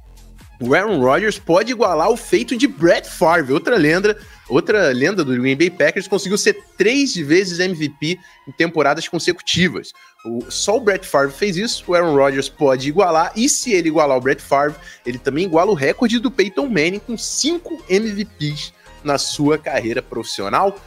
O 0.60 0.74
Aaron 0.74 1.00
Rodgers 1.00 1.38
pode 1.38 1.70
igualar 1.70 2.10
o 2.10 2.16
feito 2.16 2.56
de 2.56 2.66
Brett 2.66 3.08
Favre, 3.08 3.52
outra 3.52 3.76
lenda, 3.76 4.16
outra 4.48 4.90
lenda 4.92 5.24
do 5.24 5.36
Green 5.40 5.56
Bay 5.56 5.70
Packers, 5.70 6.08
conseguiu 6.08 6.36
ser 6.36 6.58
três 6.76 7.14
vezes 7.14 7.60
MVP 7.60 8.18
em 8.46 8.52
temporadas 8.52 9.06
consecutivas. 9.06 9.92
O, 10.28 10.50
só 10.50 10.76
o 10.76 10.80
Brett 10.80 11.06
Favre 11.06 11.32
fez 11.32 11.56
isso, 11.56 11.84
o 11.86 11.94
Aaron 11.94 12.14
Rodgers 12.14 12.48
pode 12.48 12.88
igualar, 12.88 13.32
e 13.34 13.48
se 13.48 13.72
ele 13.72 13.88
igualar 13.88 14.16
o 14.16 14.20
Brett 14.20 14.42
Favre, 14.42 14.76
ele 15.04 15.18
também 15.18 15.44
iguala 15.44 15.70
o 15.70 15.74
recorde 15.74 16.18
do 16.18 16.30
Peyton 16.30 16.66
Manning 16.66 17.00
com 17.00 17.16
cinco 17.16 17.82
MVPs 17.88 18.72
na 19.02 19.18
sua 19.18 19.58
carreira 19.58 20.02
profissional. 20.02 20.78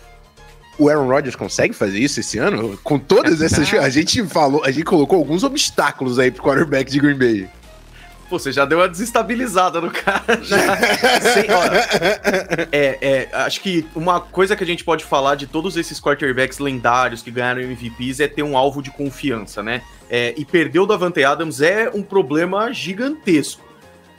O 0.78 0.90
Aaron 0.90 1.08
Rodgers 1.08 1.36
consegue 1.36 1.74
fazer 1.74 2.00
isso 2.00 2.20
esse 2.20 2.38
ano? 2.38 2.78
Com 2.84 2.98
todas 2.98 3.42
essas. 3.42 3.72
a 3.76 3.90
gente 3.90 4.24
falou, 4.26 4.64
a 4.64 4.72
gente 4.72 4.86
colocou 4.86 5.18
alguns 5.18 5.44
obstáculos 5.44 6.18
aí 6.18 6.32
pro 6.32 6.44
quarterback 6.44 6.90
de 6.90 7.00
Green 7.00 7.18
Bay. 7.18 7.50
Pô, 8.32 8.40
você 8.40 8.50
já 8.50 8.64
deu 8.64 8.78
uma 8.78 8.88
desestabilizada 8.88 9.82
no 9.82 9.92
cara. 9.92 10.40
Sem, 10.42 11.48
é, 12.72 12.98
é, 13.02 13.30
acho 13.34 13.60
que 13.60 13.86
uma 13.94 14.22
coisa 14.22 14.56
que 14.56 14.64
a 14.64 14.68
gente 14.68 14.86
pode 14.86 15.04
falar 15.04 15.36
de 15.36 15.46
todos 15.46 15.76
esses 15.76 16.00
quarterbacks 16.00 16.58
lendários 16.58 17.22
que 17.22 17.30
ganharam 17.30 17.60
MVPs 17.60 18.22
é 18.22 18.30
ter 18.30 18.42
um 18.42 18.56
alvo 18.56 18.82
de 18.82 18.90
confiança, 18.90 19.62
né? 19.62 19.82
É, 20.10 20.34
e 20.38 20.46
perder 20.46 20.80
o 20.80 20.86
Davante 20.86 21.22
Adams 21.26 21.60
é 21.60 21.92
um 21.94 22.02
problema 22.02 22.72
gigantesco. 22.72 23.62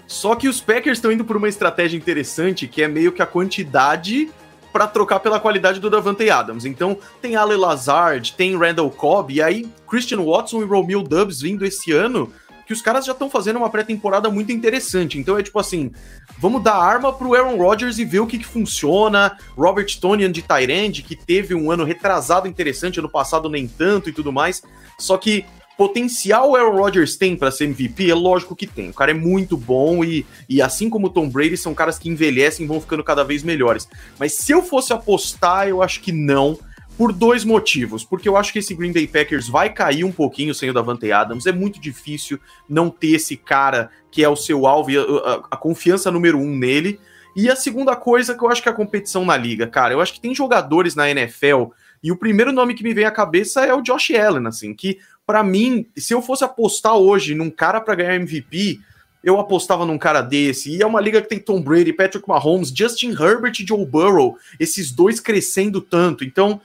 Só 0.06 0.34
que 0.34 0.46
os 0.46 0.60
Packers 0.60 0.98
estão 0.98 1.10
indo 1.10 1.24
por 1.24 1.38
uma 1.38 1.48
estratégia 1.48 1.96
interessante, 1.96 2.68
que 2.68 2.82
é 2.82 2.88
meio 2.88 3.12
que 3.12 3.22
a 3.22 3.26
quantidade 3.26 4.30
para 4.70 4.86
trocar 4.86 5.20
pela 5.20 5.40
qualidade 5.40 5.80
do 5.80 5.88
Davante 5.88 6.28
Adams. 6.28 6.66
Então, 6.66 6.98
tem 7.22 7.34
Ale 7.34 7.56
Lazard, 7.56 8.34
tem 8.34 8.58
Randall 8.58 8.90
Cobb, 8.90 9.32
e 9.32 9.40
aí 9.40 9.66
Christian 9.88 10.22
Watson 10.22 10.60
e 10.60 10.66
Romeo 10.66 11.02
Dubs 11.02 11.40
vindo 11.40 11.64
esse 11.64 11.92
ano 11.92 12.30
que 12.66 12.72
os 12.72 12.82
caras 12.82 13.04
já 13.04 13.12
estão 13.12 13.28
fazendo 13.28 13.56
uma 13.56 13.70
pré-temporada 13.70 14.30
muito 14.30 14.52
interessante. 14.52 15.18
Então 15.18 15.38
é 15.38 15.42
tipo 15.42 15.58
assim, 15.58 15.90
vamos 16.38 16.62
dar 16.62 16.76
arma 16.76 17.12
pro 17.12 17.34
Aaron 17.34 17.56
Rodgers 17.56 17.98
e 17.98 18.04
ver 18.04 18.20
o 18.20 18.26
que, 18.26 18.38
que 18.38 18.46
funciona. 18.46 19.36
Robert 19.56 19.98
Tonian 20.00 20.30
de 20.30 20.42
Tyrande, 20.42 21.02
que 21.02 21.16
teve 21.16 21.54
um 21.54 21.70
ano 21.70 21.84
retrasado 21.84 22.48
interessante, 22.48 22.98
ano 22.98 23.10
passado 23.10 23.48
nem 23.48 23.66
tanto 23.66 24.08
e 24.08 24.12
tudo 24.12 24.32
mais. 24.32 24.62
Só 24.98 25.16
que 25.16 25.44
potencial 25.76 26.50
o 26.50 26.56
Aaron 26.56 26.76
Rodgers 26.76 27.16
tem 27.16 27.36
para 27.36 27.50
ser 27.50 27.64
MVP? 27.64 28.10
É 28.10 28.14
lógico 28.14 28.54
que 28.54 28.66
tem. 28.66 28.90
O 28.90 28.94
cara 28.94 29.10
é 29.10 29.14
muito 29.14 29.56
bom 29.56 30.04
e, 30.04 30.24
e 30.48 30.62
assim 30.62 30.88
como 30.88 31.08
o 31.08 31.10
Tom 31.10 31.28
Brady, 31.28 31.56
são 31.56 31.74
caras 31.74 31.98
que 31.98 32.08
envelhecem 32.08 32.64
e 32.64 32.68
vão 32.68 32.80
ficando 32.80 33.02
cada 33.02 33.24
vez 33.24 33.42
melhores. 33.42 33.88
Mas 34.18 34.34
se 34.34 34.52
eu 34.52 34.62
fosse 34.62 34.92
apostar, 34.92 35.68
eu 35.68 35.82
acho 35.82 36.00
que 36.00 36.12
não 36.12 36.58
por 36.96 37.12
dois 37.12 37.44
motivos. 37.44 38.04
Porque 38.04 38.28
eu 38.28 38.36
acho 38.36 38.52
que 38.52 38.58
esse 38.58 38.74
Green 38.74 38.92
Bay 38.92 39.06
Packers 39.06 39.48
vai 39.48 39.72
cair 39.72 40.04
um 40.04 40.12
pouquinho 40.12 40.54
sem 40.54 40.70
o 40.70 40.74
Davante 40.74 41.10
Adams. 41.10 41.46
É 41.46 41.52
muito 41.52 41.80
difícil 41.80 42.38
não 42.68 42.90
ter 42.90 43.12
esse 43.12 43.36
cara 43.36 43.90
que 44.10 44.22
é 44.22 44.28
o 44.28 44.36
seu 44.36 44.66
alvo 44.66 44.90
e 44.90 44.98
a, 44.98 45.02
a, 45.02 45.34
a 45.52 45.56
confiança 45.56 46.10
número 46.10 46.38
um 46.38 46.56
nele. 46.56 47.00
E 47.34 47.48
a 47.48 47.56
segunda 47.56 47.96
coisa 47.96 48.34
que 48.34 48.44
eu 48.44 48.50
acho 48.50 48.62
que 48.62 48.68
é 48.68 48.72
a 48.72 48.74
competição 48.74 49.24
na 49.24 49.36
liga, 49.36 49.66
cara. 49.66 49.94
Eu 49.94 50.00
acho 50.00 50.12
que 50.12 50.20
tem 50.20 50.34
jogadores 50.34 50.94
na 50.94 51.10
NFL 51.10 51.72
e 52.02 52.10
o 52.10 52.16
primeiro 52.16 52.52
nome 52.52 52.74
que 52.74 52.82
me 52.82 52.92
vem 52.92 53.04
à 53.04 53.10
cabeça 53.10 53.64
é 53.64 53.72
o 53.72 53.80
Josh 53.80 54.10
Allen, 54.10 54.46
assim, 54.48 54.74
que 54.74 54.98
para 55.24 55.44
mim, 55.44 55.86
se 55.96 56.12
eu 56.12 56.20
fosse 56.20 56.42
apostar 56.42 56.96
hoje 56.96 57.34
num 57.34 57.48
cara 57.48 57.80
para 57.80 57.94
ganhar 57.94 58.16
MVP, 58.16 58.80
eu 59.22 59.38
apostava 59.38 59.86
num 59.86 59.96
cara 59.96 60.20
desse. 60.20 60.76
E 60.76 60.82
é 60.82 60.86
uma 60.86 61.00
liga 61.00 61.22
que 61.22 61.28
tem 61.28 61.38
Tom 61.38 61.62
Brady, 61.62 61.92
Patrick 61.92 62.28
Mahomes, 62.28 62.72
Justin 62.74 63.10
Herbert 63.10 63.54
e 63.60 63.66
Joe 63.66 63.86
Burrow, 63.86 64.36
esses 64.58 64.90
dois 64.90 65.20
crescendo 65.20 65.80
tanto. 65.80 66.24
Então, 66.24 66.60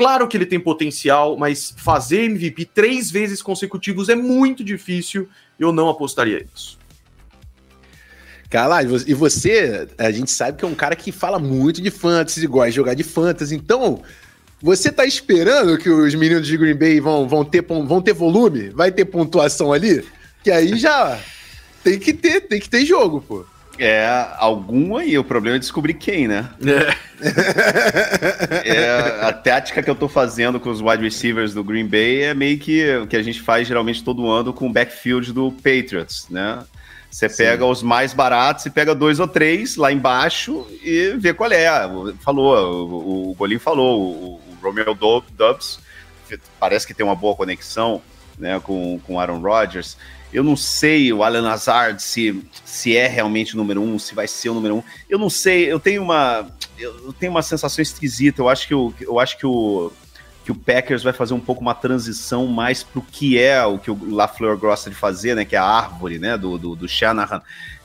claro 0.00 0.26
que 0.26 0.34
ele 0.34 0.46
tem 0.46 0.58
potencial, 0.58 1.36
mas 1.36 1.74
fazer 1.76 2.24
MVP 2.24 2.70
três 2.74 3.10
vezes 3.10 3.42
consecutivos 3.42 4.08
é 4.08 4.14
muito 4.14 4.64
difícil. 4.64 5.28
Eu 5.58 5.72
não 5.72 5.90
apostaria 5.90 6.38
nisso. 6.38 6.78
Cara, 8.48 8.82
e 8.82 9.12
você, 9.12 9.86
a 9.98 10.10
gente 10.10 10.30
sabe 10.30 10.56
que 10.56 10.64
é 10.64 10.68
um 10.68 10.74
cara 10.74 10.96
que 10.96 11.12
fala 11.12 11.38
muito 11.38 11.82
de 11.82 11.90
fantasy, 11.90 12.46
gosta 12.46 12.70
de 12.70 12.76
jogar 12.76 12.94
de 12.94 13.04
fantasy, 13.04 13.54
então 13.54 14.02
você 14.60 14.90
tá 14.90 15.04
esperando 15.04 15.76
que 15.76 15.90
os 15.90 16.14
meninos 16.14 16.46
de 16.46 16.56
Green 16.56 16.74
Bay 16.74 16.98
vão, 16.98 17.28
vão, 17.28 17.44
ter, 17.44 17.62
vão 17.62 18.00
ter 18.00 18.14
volume? 18.14 18.70
Vai 18.70 18.90
ter 18.90 19.04
pontuação 19.04 19.70
ali? 19.70 20.02
Que 20.42 20.50
aí 20.50 20.78
já 20.78 21.20
tem 21.84 21.98
que 21.98 22.14
ter, 22.14 22.40
tem 22.40 22.58
que 22.58 22.70
ter 22.70 22.86
jogo, 22.86 23.20
pô. 23.20 23.44
É, 23.80 24.28
algum 24.36 24.96
aí. 24.96 25.18
O 25.18 25.24
problema 25.24 25.56
é 25.56 25.58
descobrir 25.58 25.94
quem, 25.94 26.28
né? 26.28 26.50
É. 26.62 26.94
é. 28.68 29.24
A 29.26 29.32
tática 29.32 29.82
que 29.82 29.88
eu 29.88 29.94
tô 29.94 30.06
fazendo 30.06 30.60
com 30.60 30.68
os 30.68 30.82
wide 30.82 31.02
receivers 31.02 31.54
do 31.54 31.64
Green 31.64 31.86
Bay 31.86 32.22
é 32.24 32.34
meio 32.34 32.58
que 32.58 32.96
o 32.96 33.06
que 33.06 33.16
a 33.16 33.22
gente 33.22 33.40
faz 33.40 33.66
geralmente 33.66 34.04
todo 34.04 34.30
ano 34.30 34.52
com 34.52 34.66
o 34.66 34.72
backfield 34.72 35.32
do 35.32 35.50
Patriots, 35.50 36.26
né? 36.28 36.62
Você 37.10 37.28
pega 37.28 37.64
Sim. 37.64 37.70
os 37.70 37.82
mais 37.82 38.12
baratos 38.12 38.66
e 38.66 38.70
pega 38.70 38.94
dois 38.94 39.18
ou 39.18 39.26
três 39.26 39.76
lá 39.76 39.90
embaixo 39.90 40.66
e 40.82 41.14
vê 41.18 41.32
qual 41.32 41.50
é. 41.50 41.68
Falou, 42.20 42.86
o, 42.86 43.30
o 43.30 43.34
Golim 43.34 43.58
falou, 43.58 44.00
o, 44.00 44.40
Romeo 44.62 44.94
Dubs 44.94 45.80
parece 46.60 46.86
que 46.86 46.92
tem 46.92 47.04
uma 47.04 47.16
boa 47.16 47.34
conexão 47.34 48.02
né, 48.38 48.60
com, 48.60 49.00
com 49.06 49.18
Aaron 49.18 49.40
Rodgers. 49.40 49.96
Eu 50.32 50.44
não 50.44 50.56
sei 50.56 51.12
o 51.12 51.22
Alan 51.22 51.48
Hazard 51.48 52.02
se, 52.02 52.42
se 52.64 52.96
é 52.96 53.06
realmente 53.06 53.54
o 53.54 53.56
número 53.56 53.80
um, 53.80 53.98
se 53.98 54.14
vai 54.14 54.28
ser 54.28 54.50
o 54.50 54.54
número 54.54 54.76
um. 54.76 54.82
Eu 55.08 55.18
não 55.18 55.28
sei, 55.28 55.70
eu 55.70 55.80
tenho 55.80 56.02
uma, 56.02 56.46
eu 56.78 57.12
tenho 57.12 57.32
uma 57.32 57.42
sensação 57.42 57.82
esquisita. 57.82 58.40
Eu 58.40 58.48
acho 58.48 58.66
que 58.66 58.74
o, 58.74 58.94
eu 59.00 59.18
acho 59.18 59.36
que 59.36 59.46
o, 59.46 59.92
que 60.44 60.52
o 60.52 60.54
Packers 60.54 61.02
vai 61.02 61.12
fazer 61.12 61.34
um 61.34 61.40
pouco 61.40 61.60
uma 61.60 61.74
transição 61.74 62.46
mais 62.46 62.82
para 62.82 63.00
o 63.00 63.02
que 63.02 63.38
é 63.38 63.64
o 63.64 63.78
que 63.78 63.90
o 63.90 64.14
LaFleur 64.14 64.56
gosta 64.56 64.88
de 64.88 64.96
fazer, 64.96 65.34
né? 65.34 65.44
Que 65.44 65.56
é 65.56 65.58
a 65.58 65.64
árvore, 65.64 66.18
né? 66.18 66.36
Do, 66.36 66.56
do, 66.56 66.76
do 66.76 66.88
Shanahan 66.88 67.42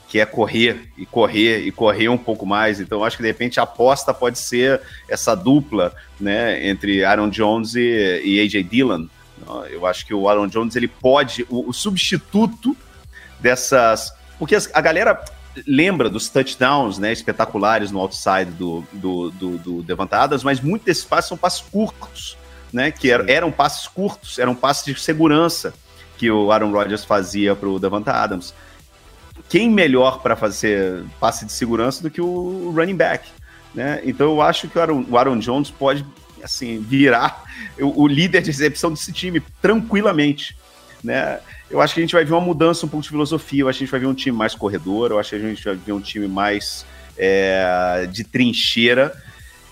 que 0.07 0.19
é 0.19 0.25
correr 0.25 0.89
e 0.97 1.05
correr 1.05 1.65
e 1.65 1.71
correr 1.71 2.09
um 2.09 2.17
pouco 2.17 2.45
mais. 2.45 2.79
Então, 2.79 3.03
acho 3.03 3.17
que 3.17 3.23
de 3.23 3.27
repente 3.27 3.59
a 3.59 3.63
aposta 3.63 4.13
pode 4.13 4.39
ser 4.39 4.81
essa 5.09 5.35
dupla, 5.35 5.93
né, 6.19 6.67
entre 6.67 7.03
Aaron 7.03 7.29
Jones 7.29 7.75
e, 7.75 8.21
e 8.23 8.39
AJ 8.39 8.63
Dillon. 8.63 9.07
Eu 9.69 9.85
acho 9.85 10.05
que 10.05 10.13
o 10.13 10.27
Aaron 10.29 10.47
Jones 10.47 10.75
ele 10.75 10.87
pode, 10.87 11.45
o, 11.49 11.69
o 11.69 11.73
substituto 11.73 12.75
dessas, 13.39 14.13
porque 14.39 14.55
a 14.73 14.81
galera 14.81 15.23
lembra 15.67 16.09
dos 16.09 16.27
touchdowns, 16.29 16.97
né, 16.97 17.13
espetaculares 17.13 17.91
no 17.91 17.99
outside 17.99 18.51
do 18.51 18.83
do, 18.91 19.31
do, 19.31 19.57
do 19.57 19.83
Devantadas, 19.83 20.43
mas 20.43 20.59
muitos 20.59 20.85
desses 20.85 21.05
passes 21.05 21.29
são 21.29 21.37
passes 21.37 21.61
curtos, 21.61 22.37
né, 22.73 22.91
que 22.91 23.11
eram, 23.11 23.25
eram 23.27 23.51
passes 23.51 23.87
curtos, 23.87 24.39
eram 24.39 24.55
passes 24.55 24.85
de 24.85 24.99
segurança 24.99 25.73
que 26.17 26.29
o 26.31 26.51
Aaron 26.51 26.71
Rodgers 26.71 27.05
fazia 27.05 27.55
para 27.55 27.69
o 27.69 27.79
Devonta 27.79 28.11
Adams 28.11 28.53
quem 29.49 29.69
melhor 29.69 30.21
para 30.21 30.35
fazer 30.35 31.03
passe 31.19 31.45
de 31.45 31.51
segurança 31.51 32.01
do 32.01 32.09
que 32.09 32.21
o 32.21 32.71
running 32.75 32.95
back? 32.95 33.29
Né? 33.73 34.01
Então 34.03 34.27
eu 34.27 34.41
acho 34.41 34.67
que 34.67 34.77
o 34.77 34.81
Aaron, 34.81 35.05
o 35.09 35.17
Aaron 35.17 35.37
Jones 35.37 35.69
pode 35.69 36.05
assim 36.45 36.79
virar 36.79 37.43
o, 37.79 38.03
o, 38.03 38.07
líder 38.07 38.41
de 38.41 38.51
recepção 38.51 38.91
desse 38.91 39.11
time 39.11 39.41
tranquilamente. 39.61 40.55
Né? 41.03 41.39
Eu 41.69 41.81
acho 41.81 41.93
que 41.93 41.99
a 41.99 42.03
gente 42.03 42.13
vai 42.13 42.23
ver 42.23 42.33
uma 42.33 42.41
mudança 42.41 42.85
um 42.85 42.89
pouco 42.89 43.03
de 43.03 43.09
filosofia. 43.09 43.63
Eu 43.63 43.69
acho 43.69 43.79
que 43.79 43.83
a 43.83 43.85
gente 43.85 43.91
vai 43.91 43.99
ver 43.99 44.07
um 44.07 44.13
time 44.13 44.37
mais 44.37 44.55
corredor. 44.55 45.11
Eu 45.11 45.19
acho 45.19 45.31
que 45.31 45.35
a 45.35 45.39
gente 45.39 45.63
vai 45.63 45.75
ver 45.75 45.91
um 45.91 45.99
time 45.99 46.27
mais 46.27 46.85
é, 47.17 48.07
de 48.11 48.23
trincheira. 48.23 49.11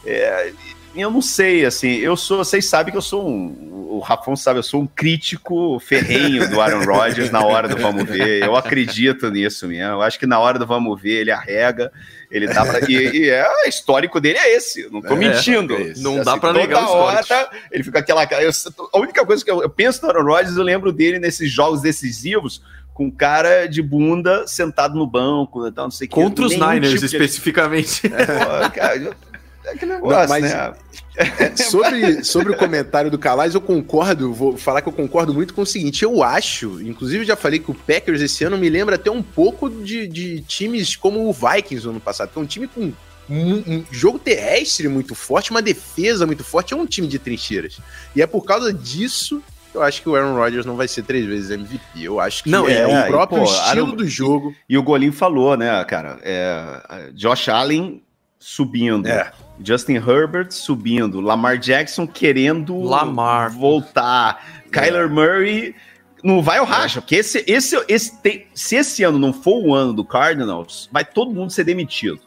É, 0.06 0.52
eu 0.96 1.10
não 1.10 1.22
sei, 1.22 1.66
assim, 1.66 1.96
eu 1.98 2.16
sou, 2.16 2.38
vocês 2.38 2.66
sabem 2.66 2.92
que 2.92 2.98
eu 2.98 3.02
sou 3.02 3.28
um, 3.28 3.74
o 3.90 4.00
Rafão 4.00 4.36
sabe, 4.36 4.60
eu 4.60 4.64
sou 4.64 4.82
um 4.82 4.88
crítico 4.88 5.80
ferrenho 5.80 6.50
do 6.50 6.60
Aaron 6.62 6.84
Rodgers 6.84 7.32
na 7.32 7.44
hora 7.44 7.68
do 7.68 7.78
vamos 7.78 8.04
ver, 8.06 8.44
eu 8.44 8.56
acredito 8.56 9.30
nisso 9.30 9.68
mesmo, 9.68 9.94
eu 9.94 10.02
acho 10.02 10.20
que 10.20 10.26
na 10.26 10.40
hora 10.40 10.58
do 10.58 10.66
vamos 10.66 11.02
ver 11.02 11.22
ele 11.22 11.32
arrega, 11.32 11.92
ele 12.30 12.48
dá 12.48 12.66
pra, 12.66 12.80
e, 12.90 12.94
e 12.94 13.30
é, 13.30 13.48
o 13.66 13.70
histórico 13.70 14.20
dele 14.20 14.38
é 14.40 14.56
esse, 14.56 14.90
não 14.92 15.02
tô 15.02 15.14
é, 15.14 15.18
mentindo. 15.18 15.76
É 15.76 15.94
não 15.98 16.16
assim, 16.16 16.24
dá 16.26 16.38
pra 16.38 16.54
negar 16.54 16.88
hora, 16.88 17.24
ele 17.72 17.84
fica 17.84 18.00
aquela 18.00 18.26
cara, 18.26 18.50
a 18.94 19.00
única 19.00 19.26
coisa 19.26 19.44
que 19.44 19.52
eu, 19.52 19.62
eu 19.62 19.70
penso 19.70 20.02
no 20.04 20.10
Aaron 20.10 20.26
Rodgers, 20.26 20.58
eu 20.58 20.64
lembro 20.64 20.92
dele 20.92 21.20
nesses 21.20 21.52
jogos 21.52 21.82
decisivos, 21.82 22.62
com 22.94 23.12
cara 23.12 23.66
de 23.66 23.82
bunda 23.82 24.48
sentado 24.48 24.96
no 24.96 25.08
banco, 25.08 25.68
então, 25.68 25.86
não 25.86 25.92
sei 25.92 26.08
Contra 26.08 26.48
que, 26.48 26.54
os 26.54 26.60
Niners, 26.60 26.94
tipo 26.94 27.06
especificamente. 27.06 28.04
De... 28.04 28.10
Pô, 28.10 28.72
cara, 28.72 28.98
é 28.98 29.33
aquele 29.74 29.94
negócio, 29.94 30.30
Mas, 30.30 30.44
né? 30.44 30.74
É, 31.16 31.56
sobre, 31.64 32.24
sobre 32.24 32.54
o 32.54 32.58
comentário 32.58 33.12
do 33.12 33.20
Calais, 33.20 33.54
eu 33.54 33.62
concordo, 33.62 34.34
vou 34.34 34.58
falar 34.58 34.82
que 34.82 34.90
eu 34.90 34.94
concordo 34.94 35.34
muito 35.34 35.54
com 35.54 35.62
o 35.62 35.66
seguinte, 35.66 36.04
eu 36.04 36.24
acho, 36.24 36.82
inclusive 36.82 37.26
já 37.26 37.36
falei 37.36 37.60
que 37.60 37.72
o 37.72 37.74
Packers 37.76 38.22
esse 38.22 38.44
ano 38.44 38.58
me 38.58 38.70
lembra 38.70 38.96
até 38.96 39.12
um 39.12 39.22
pouco 39.22 39.70
de, 39.70 40.08
de 40.08 40.42
times 40.42 40.96
como 40.96 41.28
o 41.28 41.34
Vikings 41.34 41.86
no 41.86 41.92
ano 41.92 42.00
passado, 42.00 42.30
que 42.32 42.40
é 42.40 42.42
um 42.42 42.46
time 42.46 42.68
com 42.68 42.92
um, 43.30 43.54
um, 43.68 43.86
jogo 43.92 44.20
terrestre 44.20 44.88
muito 44.88 45.16
forte, 45.16 45.52
uma 45.52 45.62
defesa 45.62 46.26
muito 46.26 46.44
forte, 46.44 46.74
é 46.74 46.78
um 46.78 46.86
time 46.86 47.08
de 47.08 47.20
trincheiras. 47.20 47.78
E 48.16 48.22
é 48.22 48.28
por 48.28 48.44
causa 48.44 48.74
disso 48.74 49.42
eu 49.74 49.82
acho 49.82 50.04
que 50.04 50.10
o 50.10 50.16
Aaron 50.16 50.36
Rodgers 50.36 50.66
não 50.66 50.76
vai 50.76 50.88
ser 50.88 51.04
três 51.04 51.26
vezes 51.26 51.50
MVP. 51.50 52.04
Eu 52.04 52.20
acho 52.20 52.44
que 52.44 52.50
não, 52.50 52.68
é, 52.68 52.82
é 52.82 53.06
o 53.06 53.08
próprio 53.08 53.40
pô, 53.40 53.46
estilo 53.46 53.86
Aaron, 53.86 53.96
do 53.96 54.08
jogo. 54.08 54.56
E, 54.70 54.76
e 54.76 54.78
o 54.78 54.84
Golim 54.84 55.12
falou, 55.12 55.58
né, 55.58 55.84
cara? 55.86 56.20
É, 56.22 57.10
Josh 57.14 57.50
Allen 57.50 58.04
subindo. 58.38 59.08
É. 59.08 59.32
Justin 59.60 59.96
Herbert 59.96 60.52
subindo, 60.52 61.20
Lamar 61.22 61.58
Jackson 61.58 62.08
querendo 62.08 62.82
Lamar. 62.82 63.52
voltar, 63.52 64.44
é. 64.66 64.70
Kyler 64.70 65.10
Murray 65.10 65.76
não 66.24 66.42
vai 66.42 66.60
o 66.60 66.64
racha, 66.64 67.02
porque 67.02 67.18
esse, 67.18 67.44
esse, 67.48 67.84
esse 67.88 68.22
tem, 68.22 68.48
se 68.54 68.78
esse 68.78 69.04
ano 69.04 69.20
não 69.20 69.34
for 69.34 69.64
o 69.64 69.74
ano 69.74 69.94
do 69.94 70.06
Cardinals, 70.06 70.90
vai 70.92 71.04
todo 71.04 71.32
mundo 71.32 71.52
ser 71.52 71.64
demitido. 71.66 72.20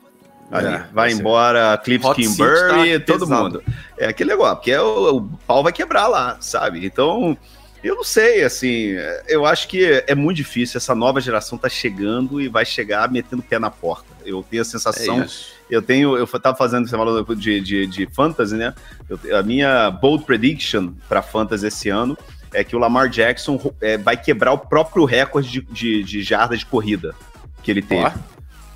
É, 0.52 0.84
vai 0.92 1.10
embora 1.10 1.76
Cliff 1.78 2.04
Kimberly, 2.14 3.00
tá 3.00 3.06
todo 3.06 3.20
pesado. 3.20 3.42
mundo. 3.42 3.62
É 3.98 4.06
aquele 4.06 4.30
negócio, 4.30 4.56
porque 4.56 4.70
é 4.70 4.80
o, 4.80 5.16
o 5.16 5.22
pau 5.46 5.62
vai 5.62 5.72
quebrar 5.72 6.06
lá, 6.06 6.36
sabe? 6.40 6.86
Então, 6.86 7.36
eu 7.82 7.96
não 7.96 8.04
sei, 8.04 8.44
assim, 8.44 8.94
eu 9.26 9.44
acho 9.44 9.66
que 9.66 10.04
é 10.06 10.14
muito 10.14 10.36
difícil. 10.36 10.78
Essa 10.78 10.94
nova 10.94 11.20
geração 11.20 11.58
tá 11.58 11.68
chegando 11.68 12.40
e 12.40 12.48
vai 12.48 12.64
chegar 12.64 13.10
metendo 13.10 13.42
o 13.42 13.44
pé 13.44 13.58
na 13.58 13.70
porta. 13.70 14.06
Eu 14.24 14.42
tenho 14.42 14.62
a 14.62 14.64
sensação. 14.64 15.22
É 15.22 15.26
eu 15.70 15.82
tenho. 15.82 16.16
Eu 16.16 16.26
tava 16.26 16.56
fazendo, 16.56 16.88
você 16.88 16.96
falou 16.96 17.22
de, 17.34 17.60
de, 17.60 17.86
de 17.86 18.06
fantasy, 18.06 18.56
né? 18.56 18.74
Eu, 19.08 19.38
a 19.38 19.42
minha 19.42 19.90
bold 19.90 20.24
prediction 20.24 20.92
para 21.08 21.22
fantasy 21.22 21.66
esse 21.66 21.88
ano 21.88 22.16
é 22.52 22.64
que 22.64 22.74
o 22.74 22.78
Lamar 22.78 23.08
Jackson 23.08 23.60
é, 23.80 23.98
vai 23.98 24.16
quebrar 24.16 24.52
o 24.52 24.58
próprio 24.58 25.04
recorde 25.04 25.48
de, 25.48 25.62
de, 25.62 26.02
de 26.02 26.22
jardas 26.22 26.60
de 26.60 26.66
corrida 26.66 27.14
que 27.62 27.70
ele 27.70 27.82
teve. 27.82 28.12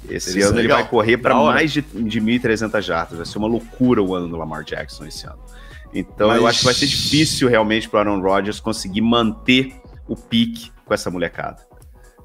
Esse 0.08 0.40
ano 0.42 0.58
ele 0.58 0.68
vai 0.68 0.86
correr 0.86 1.18
para 1.18 1.34
mais 1.34 1.72
de, 1.72 1.82
de 1.82 2.20
1.300 2.20 2.80
jardas. 2.82 3.16
Vai 3.16 3.26
ser 3.26 3.38
uma 3.38 3.46
loucura 3.46 4.02
o 4.02 4.14
ano 4.14 4.28
do 4.28 4.36
Lamar 4.36 4.64
Jackson 4.64 5.06
esse 5.06 5.26
ano. 5.26 5.38
Então 5.92 6.28
Mas... 6.28 6.38
eu 6.38 6.46
acho 6.46 6.58
que 6.60 6.64
vai 6.64 6.74
ser 6.74 6.86
difícil 6.86 7.48
realmente 7.48 7.88
para 7.88 8.00
Aaron 8.00 8.20
Rodgers 8.20 8.60
conseguir 8.60 9.00
manter 9.00 9.74
o 10.08 10.16
pique 10.16 10.72
com 10.84 10.94
essa 10.94 11.10
molecada. 11.10 11.69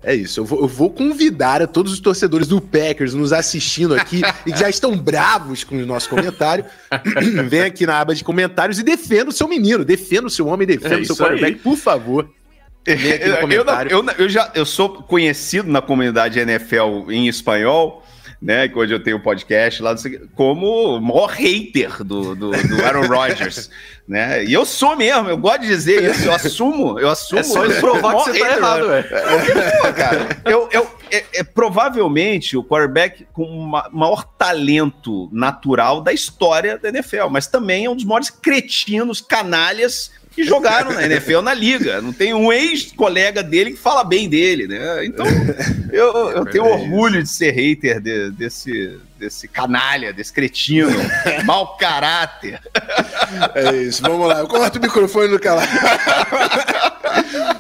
É 0.08 0.14
isso, 0.14 0.40
eu 0.40 0.46
vou, 0.46 0.62
eu 0.62 0.68
vou, 0.68 0.92
convidar 0.92 1.64
a 1.64 1.68
todos 1.68 1.92
os 1.92 2.00
torcedores 2.00 2.48
do 2.48 2.62
Packers 2.62 3.16
nos 3.16 3.34
assistindo 3.34 3.96
aqui 3.96 4.22
e 4.46 4.52
que 4.52 4.60
já 4.60 4.70
estão 4.70 4.96
bravos 4.96 5.64
com 5.64 5.76
o 5.76 5.84
nosso 5.84 6.08
comentário. 6.08 6.64
Vem 7.50 7.62
aqui 7.62 7.88
na 7.88 8.00
aba 8.00 8.14
de 8.14 8.24
comentários 8.24 8.78
e 8.78 8.84
defenda 8.84 9.32
o 9.32 9.34
seu 9.34 9.48
menino, 9.48 9.84
defenda 9.84 10.28
o 10.28 10.30
seu 10.30 10.46
homem, 10.46 10.68
defenda 10.68 11.00
é 11.00 11.02
o 11.02 11.06
seu 11.06 11.16
quarterback, 11.16 11.58
por 11.58 11.76
favor. 11.76 12.30
Eu, 12.88 12.96
eu, 13.50 13.66
eu, 13.90 14.06
eu, 14.20 14.30
já 14.30 14.52
eu 14.54 14.64
sou 14.64 15.02
conhecido 15.02 15.68
na 15.68 15.82
comunidade 15.82 16.38
NFL 16.38 17.10
em 17.10 17.28
espanhol 17.28 18.05
né? 18.42 18.68
Que 18.68 18.78
hoje 18.78 18.94
eu 18.94 19.04
tenho 19.04 19.18
um 19.18 19.22
podcast 19.22 19.82
lá, 19.82 19.96
como 20.36 20.98
o 20.98 21.02
maior 21.02 21.30
hater 21.30 22.04
do, 22.04 22.36
do, 22.36 22.52
do 22.52 22.86
Aaron 22.86 23.08
Rodgers, 23.08 23.70
né? 24.08 24.44
E 24.44 24.54
eu 24.54 24.66
sou 24.66 24.96
mesmo, 24.96 25.30
eu 25.30 25.38
gosto 25.38 25.62
de 25.62 25.68
dizer 25.68 26.12
isso, 26.12 26.26
eu 26.26 26.34
assumo, 26.34 27.00
eu 27.00 27.10
assumo. 27.10 27.40
É 27.40 27.44
só 27.44 27.68
provar 27.80 28.16
que 28.16 28.32
você 28.32 28.40
tá 28.40 28.58
errado, 28.58 28.88
velho. 28.88 29.10
cara, 29.96 30.42
eu, 30.46 30.70
eu, 30.72 30.88
é, 31.12 31.26
é, 31.34 31.44
provavelmente 31.44 32.58
o 32.58 32.64
quarterback 32.64 33.26
com 33.34 33.44
o 33.44 33.68
maior 33.92 34.24
talento 34.38 35.30
natural 35.32 36.02
da 36.02 36.14
história 36.14 36.78
da 36.78 36.90
NFL, 36.90 37.30
mas 37.30 37.48
também 37.48 37.86
é 37.86 37.90
um 37.90 37.96
dos 37.96 38.06
maiores 38.06 38.30
cretinos, 38.30 39.22
canalhas 39.22 40.12
que 40.36 40.44
jogaram 40.44 40.92
na 40.92 41.06
NFL 41.06 41.40
na 41.40 41.54
liga. 41.54 42.02
Não 42.02 42.12
tem 42.12 42.34
um 42.34 42.52
ex-colega 42.52 43.42
dele 43.42 43.72
que 43.72 43.78
fala 43.78 44.04
bem 44.04 44.28
dele, 44.28 44.68
né? 44.68 45.06
Então, 45.06 45.26
eu, 45.94 46.14
eu 46.32 46.44
é 46.44 46.52
tenho 46.52 46.66
orgulho 46.66 47.24
de 47.24 47.30
ser 47.30 47.52
hater 47.52 48.02
de, 48.02 48.32
desse, 48.32 49.00
desse 49.18 49.48
canalha, 49.48 50.12
desse 50.12 50.34
cretino, 50.34 50.92
mau 51.46 51.78
caráter. 51.78 52.60
É 53.56 53.76
isso, 53.78 54.02
vamos 54.02 54.28
lá. 54.28 54.40
Eu 54.40 54.48
corto 54.48 54.78
o 54.78 54.82
microfone 54.82 55.30
no 55.30 55.40
calar. 55.40 55.70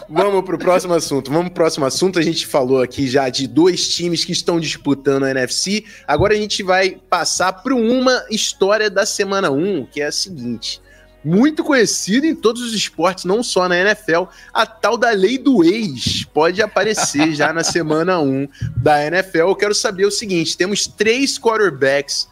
Vamos 0.10 0.44
para 0.44 0.55
o 0.55 0.60
próximo 0.60 0.94
assunto. 0.94 1.32
Vamos 1.32 1.46
para 1.46 1.51
o 1.51 1.55
próximo 1.55 1.86
assunto. 1.86 2.20
A 2.20 2.22
gente 2.22 2.46
falou 2.46 2.82
aqui 2.82 3.08
já 3.08 3.29
de 3.29 3.48
dois 3.48 3.88
times 3.88 4.25
que 4.25 4.34
estão 4.34 4.60
disputando 4.60 5.24
a 5.24 5.32
NFC. 5.32 5.86
Agora 6.05 6.34
a 6.34 6.38
gente 6.38 6.62
vai 6.62 6.98
passar 7.10 7.53
para 7.53 7.74
uma 7.74 8.25
história 8.29 8.89
da 8.89 9.05
semana 9.05 9.50
1, 9.50 9.86
que 9.86 10.01
é 10.01 10.08
a 10.08 10.12
seguinte 10.12 10.84
muito 11.25 11.63
conhecida 11.63 12.27
em 12.27 12.36
todos 12.36 12.62
os 12.62 12.74
esportes, 12.74 13.25
não 13.25 13.41
só 13.41 13.67
na 13.67 13.77
NFL. 13.77 14.25
A 14.53 14.63
tal 14.65 14.96
da 14.96 15.10
lei 15.10 15.39
do 15.39 15.63
ex 15.63 16.24
pode 16.24 16.62
aparecer 16.62 17.34
já 17.34 17.51
na 17.51 17.63
semana 17.63 18.20
1 18.20 18.48
da 18.77 19.03
NFL. 19.08 19.39
Eu 19.39 19.55
quero 19.55 19.74
saber 19.74 20.05
o 20.05 20.12
seguinte: 20.12 20.55
temos 20.55 20.86
três 20.86 21.39
quarterbacks 21.39 22.29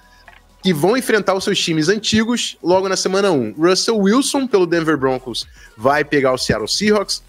que 0.62 0.72
vão 0.72 0.96
enfrentar 0.96 1.34
os 1.34 1.44
seus 1.44 1.60
times 1.60 1.90
antigos 1.90 2.56
logo 2.62 2.88
na 2.88 2.96
semana 2.96 3.32
1. 3.32 3.56
Russell 3.58 3.98
Wilson, 3.98 4.46
pelo 4.46 4.68
Denver 4.68 4.96
Broncos, 4.96 5.46
vai 5.76 6.06
pegar 6.06 6.32
o 6.32 6.38
Seattle 6.38 6.70
Seahawks. 6.70 7.24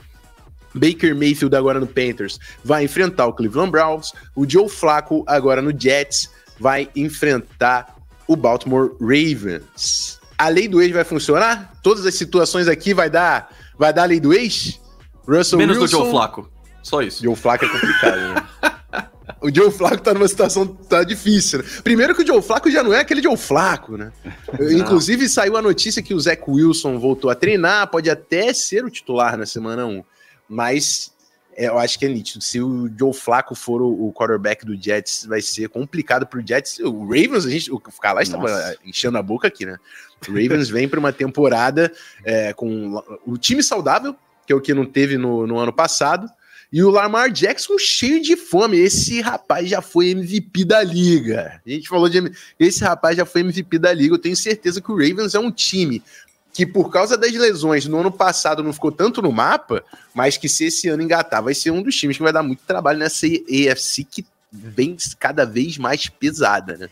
Baker 0.76 1.14
Mayfield, 1.14 1.54
agora 1.54 1.78
no 1.78 1.87
Panthers, 1.87 2.38
vai 2.64 2.85
enfrentar 2.85 3.26
o 3.26 3.33
Cleveland 3.33 3.71
Browns. 3.71 4.12
O 4.35 4.49
Joe 4.49 4.68
Flacco, 4.68 5.25
agora 5.26 5.62
no 5.62 5.73
Jets, 5.76 6.28
vai 6.59 6.90
enfrentar 6.97 7.97
o 8.26 8.35
Baltimore 8.35 8.90
Ravens 9.00 10.18
a 10.38 10.49
lei 10.49 10.69
do 10.69 10.81
ex 10.81 10.93
vai 10.93 11.05
funcionar? 11.05 11.73
Todas 11.83 12.05
as 12.07 12.14
situações 12.14 12.69
aqui 12.69 12.93
vai 12.95 13.09
dar, 13.09 13.50
vai 13.79 13.93
dar 13.93 14.03
a 14.03 14.07
lei 14.07 14.21
do 14.21 14.33
ex? 14.33 14.81
Russell 15.26 15.59
Menos 15.59 15.79
Wilson, 15.79 15.99
do 15.99 16.03
Joe 16.03 16.11
Flaco. 16.11 16.50
Só 16.83 17.03
isso. 17.03 17.23
Joe 17.23 17.35
Flaco 17.35 17.64
é 17.64 17.69
complicado, 17.69 18.17
né? 18.17 18.47
O 19.41 19.55
Joe 19.55 19.71
Flaco 19.71 20.03
tá 20.03 20.14
numa 20.14 20.29
situação 20.29 20.67
tá 20.67 21.05
difícil. 21.05 21.59
Né? 21.59 21.64
Primeiro 21.83 22.14
que 22.14 22.23
o 22.23 22.26
Joe 22.26 22.41
Flaco 22.41 22.71
já 22.71 22.83
não 22.83 22.95
é 22.95 23.00
aquele 23.00 23.23
Joe 23.23 23.37
Flaco, 23.37 23.97
né? 23.97 24.11
Inclusive 24.71 25.29
saiu 25.29 25.57
a 25.57 25.62
notícia 25.62 26.03
que 26.03 26.14
o 26.14 26.21
Zach 26.21 26.43
Wilson 26.49 26.99
voltou 26.99 27.31
a 27.31 27.35
treinar, 27.35 27.91
pode 27.91 28.09
até 28.09 28.55
ser 28.55 28.85
o 28.85 28.91
titular 28.91 29.37
na 29.37 29.45
semana 29.45 29.85
1. 29.85 30.03
Mas 30.49 31.12
eu 31.57 31.79
acho 31.79 31.99
que 31.99 32.07
é 32.07 32.09
nítido. 32.09 32.43
Se 32.43 32.61
o 32.61 32.91
Joe 32.99 33.13
Flaco 33.13 33.55
for 33.55 33.81
o, 33.81 34.09
o 34.09 34.13
quarterback 34.13 34.65
do 34.65 34.81
Jets, 34.81 35.27
vai 35.27 35.41
ser 35.41 35.69
complicado 35.69 36.27
pro 36.27 36.47
Jets. 36.47 36.79
O 36.81 37.05
Ravens, 37.05 37.47
a 37.47 37.51
gente, 37.51 37.73
o 37.73 37.79
Calais 37.79 38.29
estava 38.29 38.75
enchendo 38.85 39.19
a 39.19 39.23
boca 39.23 39.49
aqui, 39.49 39.65
né? 39.65 39.79
O 40.29 40.33
Ravens 40.33 40.69
vem 40.71 40.89
para 40.89 40.99
uma 40.99 41.13
temporada 41.13 41.93
é, 42.25 42.53
com 42.53 43.03
o 43.27 43.37
time 43.37 43.63
saudável, 43.63 44.17
que 44.47 44.53
é 44.53 44.57
o 44.57 44.61
que 44.61 44.75
não 44.75 44.85
teve 44.85 45.17
no, 45.17 45.47
no 45.47 45.59
ano 45.59 45.73
passado, 45.73 46.29
e 46.73 46.83
o 46.83 46.91
Lamar 46.91 47.31
Jackson 47.31 47.79
cheio 47.79 48.21
de 48.21 48.37
fome. 48.37 48.79
Esse 48.79 49.21
rapaz 49.21 49.69
já 49.69 49.81
foi 49.81 50.11
MVP 50.11 50.65
da 50.65 50.83
liga. 50.83 51.61
A 51.65 51.71
gente 51.71 51.89
falou 51.89 52.09
de. 52.09 52.33
Esse 52.59 52.83
rapaz 52.83 53.17
já 53.17 53.25
foi 53.25 53.43
MVP 53.43 53.79
da 53.79 53.93
liga. 53.93 54.15
Eu 54.15 54.19
tenho 54.19 54.35
certeza 54.35 54.81
que 54.81 54.91
o 54.91 54.97
Ravens 54.97 55.37
é 55.37 55.39
um 55.39 55.53
time 55.53 56.03
que 56.55 56.65
por 56.65 56.89
causa 56.89 57.19
das 57.19 57.33
lesões 57.33 57.85
no 57.87 57.99
ano 57.99 58.13
passado 58.13 58.63
não 58.63 58.73
ficou 58.73 58.93
tanto 58.93 59.21
no 59.21 59.33
mapa, 59.33 59.83
mas 60.15 60.37
que 60.37 60.49
se 60.49 60.67
esse 60.67 60.89
ano 60.89 61.03
engatar, 61.03 61.43
vai 61.43 61.53
ser 61.53 61.73
um 61.73 61.83
dos 61.83 61.97
times 61.97 62.17
que 62.17 62.23
vai 62.23 62.33
dar 62.33 62.45
muito 62.45 62.63
trabalho 62.65 63.01
nessa 63.01 63.27
AFC 63.27 64.05
que 64.05 64.25
vem 64.53 64.97
cada 65.19 65.45
vez 65.45 65.77
mais 65.77 66.09
pesada, 66.09 66.77
né? 66.77 66.89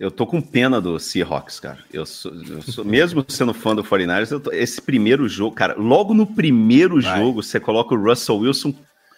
Eu 0.00 0.10
tô 0.10 0.26
com 0.26 0.40
pena 0.40 0.80
do 0.80 0.98
Seahawks, 0.98 1.60
cara. 1.60 1.80
Eu 1.92 2.06
sou, 2.06 2.32
eu 2.32 2.62
sou 2.62 2.84
mesmo 2.84 3.24
sendo 3.28 3.52
fã 3.52 3.76
do 3.76 3.84
49ers, 3.84 4.40
tô, 4.40 4.52
esse 4.52 4.80
primeiro 4.80 5.28
jogo, 5.28 5.54
cara, 5.54 5.74
logo 5.76 6.14
no 6.14 6.26
primeiro 6.26 7.02
vai. 7.02 7.18
jogo 7.18 7.42
você 7.42 7.60
coloca 7.60 7.94
o 7.94 8.02
Russell 8.02 8.38
Wilson 8.38 8.72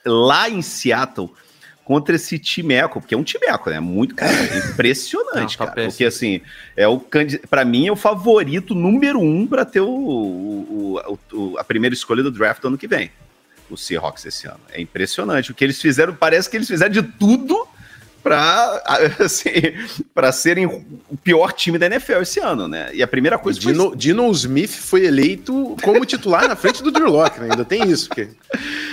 lá 0.05 0.51
em 0.51 0.63
Seattle 0.63 1.31
contra 1.91 2.15
esse 2.15 2.39
timeco, 2.39 3.01
porque 3.01 3.17
é 3.17 3.19
um 3.19 3.25
timeco, 3.25 3.69
né? 3.69 3.81
Muito, 3.81 4.15
cara, 4.15 4.33
é 4.33 4.59
impressionante, 4.59 5.59
Não, 5.59 5.67
tá 5.67 5.73
cara. 5.73 5.89
Porque, 5.89 6.05
assim, 6.05 6.41
é 6.77 6.87
o 6.87 7.01
para 7.51 7.65
mim 7.65 7.89
é 7.89 7.91
o 7.91 7.97
favorito 7.97 8.77
número 8.77 9.19
um 9.19 9.45
para 9.45 9.65
ter 9.65 9.81
o, 9.81 9.91
o, 9.91 11.19
o, 11.33 11.59
a 11.59 11.65
primeira 11.65 11.93
escolha 11.93 12.23
do 12.23 12.31
draft 12.31 12.63
do 12.63 12.69
ano 12.69 12.79
que 12.79 12.87
vem. 12.87 13.11
O 13.69 13.77
Seahawks 13.77 14.25
esse 14.25 14.47
ano. 14.47 14.61
É 14.71 14.81
impressionante. 14.81 15.51
O 15.51 15.55
que 15.55 15.65
eles 15.65 15.83
fizeram, 15.83 16.15
parece 16.15 16.49
que 16.49 16.57
eles 16.57 16.69
fizeram 16.69 16.93
de 16.93 17.03
tudo 17.03 17.67
para 18.23 18.83
assim, 19.21 19.51
para 20.15 20.33
serem 20.33 20.67
o 20.67 21.17
pior 21.23 21.53
time 21.53 21.79
da 21.79 21.87
NFL 21.87 22.21
esse 22.23 22.41
ano, 22.41 22.69
né? 22.69 22.91
E 22.93 23.03
a 23.03 23.09
primeira 23.09 23.39
coisa 23.39 23.59
Dino, 23.59 23.89
foi... 23.89 23.97
Dino 23.97 24.31
Smith 24.31 24.71
foi 24.71 25.05
eleito 25.05 25.77
como 25.83 26.05
titular 26.05 26.49
na 26.49 26.57
frente 26.57 26.83
do 26.83 26.91
Drew 26.91 27.11
Locke, 27.11 27.41
né? 27.41 27.49
Ainda 27.51 27.65
tem 27.65 27.89
isso, 27.89 28.09
porque 28.09 28.29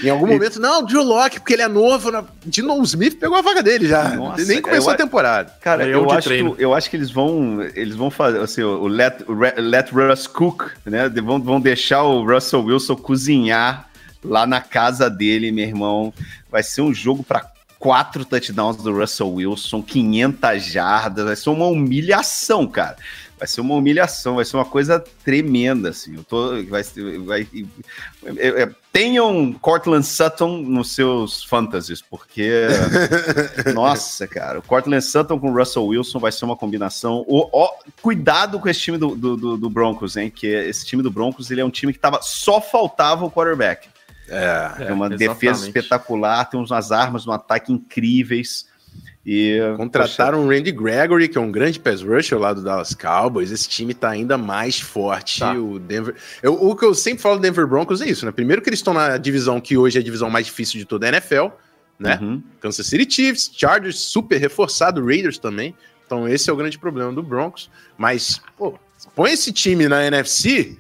em 0.03 0.09
algum 0.09 0.27
momento, 0.27 0.59
não, 0.59 0.83
Drew 0.83 1.03
Locke, 1.03 1.39
porque 1.39 1.53
ele 1.53 1.61
é 1.61 1.67
novo, 1.67 2.11
na... 2.11 2.23
Dino 2.45 2.81
Smith 2.83 3.19
pegou 3.19 3.37
a 3.37 3.41
vaga 3.41 3.61
dele 3.61 3.87
já. 3.87 4.09
Nossa, 4.09 4.45
Nem 4.45 4.61
começou 4.61 4.91
eu, 4.91 4.95
a 4.95 4.97
temporada. 4.97 5.53
Cara, 5.61 5.85
é 5.85 5.93
eu 5.93 6.09
acho, 6.11 6.29
que, 6.29 6.55
eu 6.57 6.73
acho 6.73 6.89
que 6.89 6.95
eles 6.95 7.11
vão 7.11 7.61
eles 7.75 7.95
vão 7.95 8.09
fazer 8.09 8.39
assim, 8.39 8.63
o 8.63 8.87
let, 8.87 9.23
o 9.27 9.33
let 9.61 9.91
Russ 9.91 10.27
cook, 10.27 10.71
né? 10.85 11.09
Vão, 11.09 11.41
vão 11.41 11.59
deixar 11.59 12.03
o 12.03 12.23
Russell 12.25 12.63
Wilson 12.63 12.95
cozinhar 12.95 13.89
lá 14.23 14.45
na 14.45 14.61
casa 14.61 15.09
dele, 15.09 15.51
meu 15.51 15.65
irmão. 15.65 16.13
Vai 16.49 16.63
ser 16.63 16.81
um 16.81 16.93
jogo 16.93 17.23
para 17.23 17.45
quatro 17.79 18.25
touchdowns 18.25 18.77
do 18.77 18.93
Russell 18.93 19.33
Wilson, 19.33 19.81
500 19.81 20.63
jardas, 20.63 21.25
vai 21.25 21.35
ser 21.35 21.49
uma 21.49 21.67
humilhação, 21.67 22.67
cara. 22.67 22.97
Vai 23.37 23.47
ser 23.47 23.61
uma 23.61 23.75
humilhação, 23.75 24.37
vai 24.37 24.45
ser 24.45 24.57
uma 24.57 24.65
coisa 24.65 24.99
tremenda, 25.23 25.89
assim. 25.89 26.15
Eu 26.15 26.23
tô, 26.23 26.63
vai, 26.63 26.81
vai, 27.23 27.47
é, 28.37 28.63
é, 28.63 28.69
tenham 28.91 29.53
Cortland 29.53 30.03
Sutton 30.03 30.57
nos 30.63 30.95
seus 30.95 31.43
fantasies, 31.43 32.01
porque 32.01 32.67
nossa, 33.75 34.27
cara, 34.27 34.57
o 34.57 34.63
Cortland 34.63 35.05
Sutton 35.05 35.39
com 35.39 35.51
o 35.51 35.55
Russell 35.55 35.85
Wilson 35.85 36.17
vai 36.17 36.31
ser 36.31 36.45
uma 36.45 36.57
combinação. 36.57 37.23
O, 37.27 37.47
o, 37.53 37.69
cuidado 38.01 38.59
com 38.59 38.67
esse 38.67 38.79
time 38.79 38.97
do, 38.97 39.15
do, 39.15 39.55
do, 39.55 39.69
Broncos, 39.69 40.17
hein? 40.17 40.31
Que 40.31 40.47
esse 40.47 40.83
time 40.83 41.03
do 41.03 41.11
Broncos 41.11 41.51
ele 41.51 41.61
é 41.61 41.65
um 41.65 41.69
time 41.69 41.93
que 41.93 41.99
tava 41.99 42.19
só 42.23 42.59
faltava 42.59 43.23
o 43.23 43.29
quarterback. 43.29 43.87
É, 44.29 44.89
é 44.89 44.93
uma 44.93 45.07
exatamente. 45.07 45.17
defesa 45.17 45.65
espetacular, 45.65 46.45
tem 46.45 46.59
umas 46.59 46.91
armas 46.91 47.25
no 47.25 47.31
ataque 47.31 47.71
incríveis. 47.71 48.67
E, 49.29 49.59
Contrataram 49.75 50.45
o 50.45 50.49
Randy 50.49 50.71
Gregory, 50.71 51.27
que 51.27 51.37
é 51.37 51.41
um 51.41 51.51
grande 51.51 51.77
pass 51.77 52.01
rusher 52.01 52.39
lá 52.39 52.53
do 52.53 52.63
Dallas 52.63 52.93
Cowboys. 52.93 53.51
Esse 53.51 53.67
time 53.67 53.93
tá 53.93 54.09
ainda 54.09 54.37
mais 54.37 54.79
forte. 54.79 55.41
Tá. 55.41 55.53
O 55.53 55.77
Denver. 55.79 56.15
Eu, 56.41 56.53
o 56.53 56.73
que 56.73 56.85
eu 56.85 56.95
sempre 56.95 57.21
falo 57.21 57.35
do 57.35 57.41
Denver 57.41 57.67
Broncos 57.67 58.01
é 58.01 58.07
isso, 58.07 58.25
né? 58.25 58.31
Primeiro 58.31 58.61
que 58.61 58.69
eles 58.69 58.79
estão 58.79 58.93
na 58.93 59.17
divisão 59.17 59.59
que 59.59 59.77
hoje 59.77 59.97
é 59.97 60.01
a 60.01 60.03
divisão 60.03 60.29
mais 60.29 60.45
difícil 60.45 60.79
de 60.79 60.85
toda 60.85 61.05
a 61.07 61.09
NFL, 61.09 61.47
né? 61.99 62.17
Uhum. 62.21 62.41
Kansas 62.61 62.87
City 62.87 63.13
Chiefs, 63.13 63.51
Chargers 63.53 63.99
super 63.99 64.37
reforçado, 64.37 65.05
Raiders 65.05 65.37
também. 65.37 65.75
Então 66.05 66.25
esse 66.25 66.49
é 66.49 66.53
o 66.53 66.55
grande 66.55 66.79
problema 66.79 67.11
do 67.11 67.21
Broncos. 67.21 67.69
Mas, 67.97 68.41
pô, 68.57 68.79
põe 69.13 69.33
esse 69.33 69.51
time 69.51 69.89
na 69.89 70.05
NFC, 70.05 70.77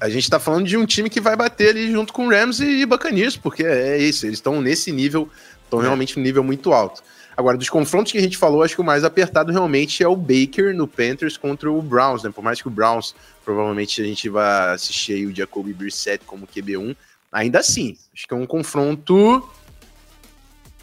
a 0.00 0.08
gente 0.08 0.30
tá 0.30 0.38
falando 0.38 0.66
de 0.66 0.76
um 0.76 0.86
time 0.86 1.10
que 1.10 1.20
vai 1.20 1.34
bater 1.36 1.70
ali 1.70 1.90
junto 1.90 2.12
com 2.12 2.28
Rams 2.28 2.60
e 2.60 2.86
Buccaneers, 2.86 3.36
porque 3.36 3.64
é 3.64 3.98
isso, 3.98 4.26
eles 4.26 4.38
estão 4.38 4.60
nesse 4.60 4.92
nível, 4.92 5.28
estão 5.64 5.80
é. 5.80 5.82
realmente 5.82 6.18
um 6.18 6.22
nível 6.22 6.44
muito 6.44 6.72
alto. 6.72 7.02
Agora, 7.36 7.56
dos 7.56 7.68
confrontos 7.68 8.10
que 8.10 8.18
a 8.18 8.20
gente 8.20 8.36
falou, 8.36 8.64
acho 8.64 8.74
que 8.74 8.80
o 8.80 8.84
mais 8.84 9.04
apertado 9.04 9.52
realmente 9.52 10.02
é 10.02 10.08
o 10.08 10.16
Baker 10.16 10.74
no 10.74 10.88
Panthers 10.88 11.36
contra 11.36 11.70
o 11.70 11.80
Browns, 11.80 12.24
né? 12.24 12.30
Por 12.30 12.42
mais 12.42 12.60
que 12.60 12.66
o 12.66 12.70
Browns, 12.70 13.14
provavelmente 13.44 14.02
a 14.02 14.04
gente 14.04 14.28
vai 14.28 14.74
assistir 14.74 15.24
o 15.24 15.34
Jacoby 15.34 15.72
Brissett 15.72 16.24
como 16.24 16.48
QB1, 16.48 16.96
ainda 17.30 17.60
assim, 17.60 17.96
acho 18.12 18.26
que 18.26 18.34
é 18.34 18.36
um 18.36 18.46
confronto 18.46 19.48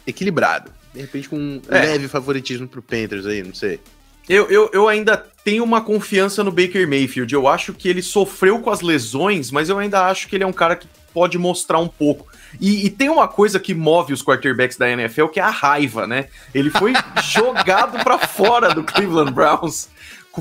equilibrado. 0.06 0.72
De 0.94 1.00
repente 1.02 1.28
com 1.28 1.36
um 1.36 1.60
é. 1.68 1.80
leve 1.80 2.08
favoritismo 2.08 2.66
pro 2.66 2.80
Panthers 2.80 3.26
aí, 3.26 3.42
não 3.42 3.54
sei. 3.54 3.78
Eu, 4.28 4.48
eu, 4.50 4.70
eu 4.72 4.88
ainda 4.88 5.16
tenho 5.44 5.62
uma 5.62 5.80
confiança 5.80 6.42
no 6.42 6.50
Baker 6.50 6.88
Mayfield. 6.88 7.32
Eu 7.32 7.46
acho 7.46 7.72
que 7.72 7.88
ele 7.88 8.02
sofreu 8.02 8.58
com 8.58 8.70
as 8.70 8.80
lesões, 8.80 9.50
mas 9.50 9.68
eu 9.68 9.78
ainda 9.78 10.06
acho 10.06 10.28
que 10.28 10.36
ele 10.36 10.44
é 10.44 10.46
um 10.46 10.52
cara 10.52 10.74
que 10.74 10.88
pode 11.14 11.38
mostrar 11.38 11.78
um 11.78 11.88
pouco. 11.88 12.26
E, 12.60 12.86
e, 12.86 12.90
tem 12.90 13.08
uma 13.08 13.28
coisa 13.28 13.58
que 13.58 13.74
move 13.74 14.12
os 14.12 14.22
quarterbacks 14.22 14.76
da 14.76 14.88
NFL, 14.88 15.26
que 15.26 15.40
é 15.40 15.42
a 15.42 15.50
raiva, 15.50 16.06
né? 16.06 16.26
Ele 16.54 16.70
foi 16.70 16.92
jogado 17.22 18.02
para 18.02 18.18
fora 18.18 18.74
do 18.74 18.82
Cleveland 18.82 19.32
Browns 19.32 19.88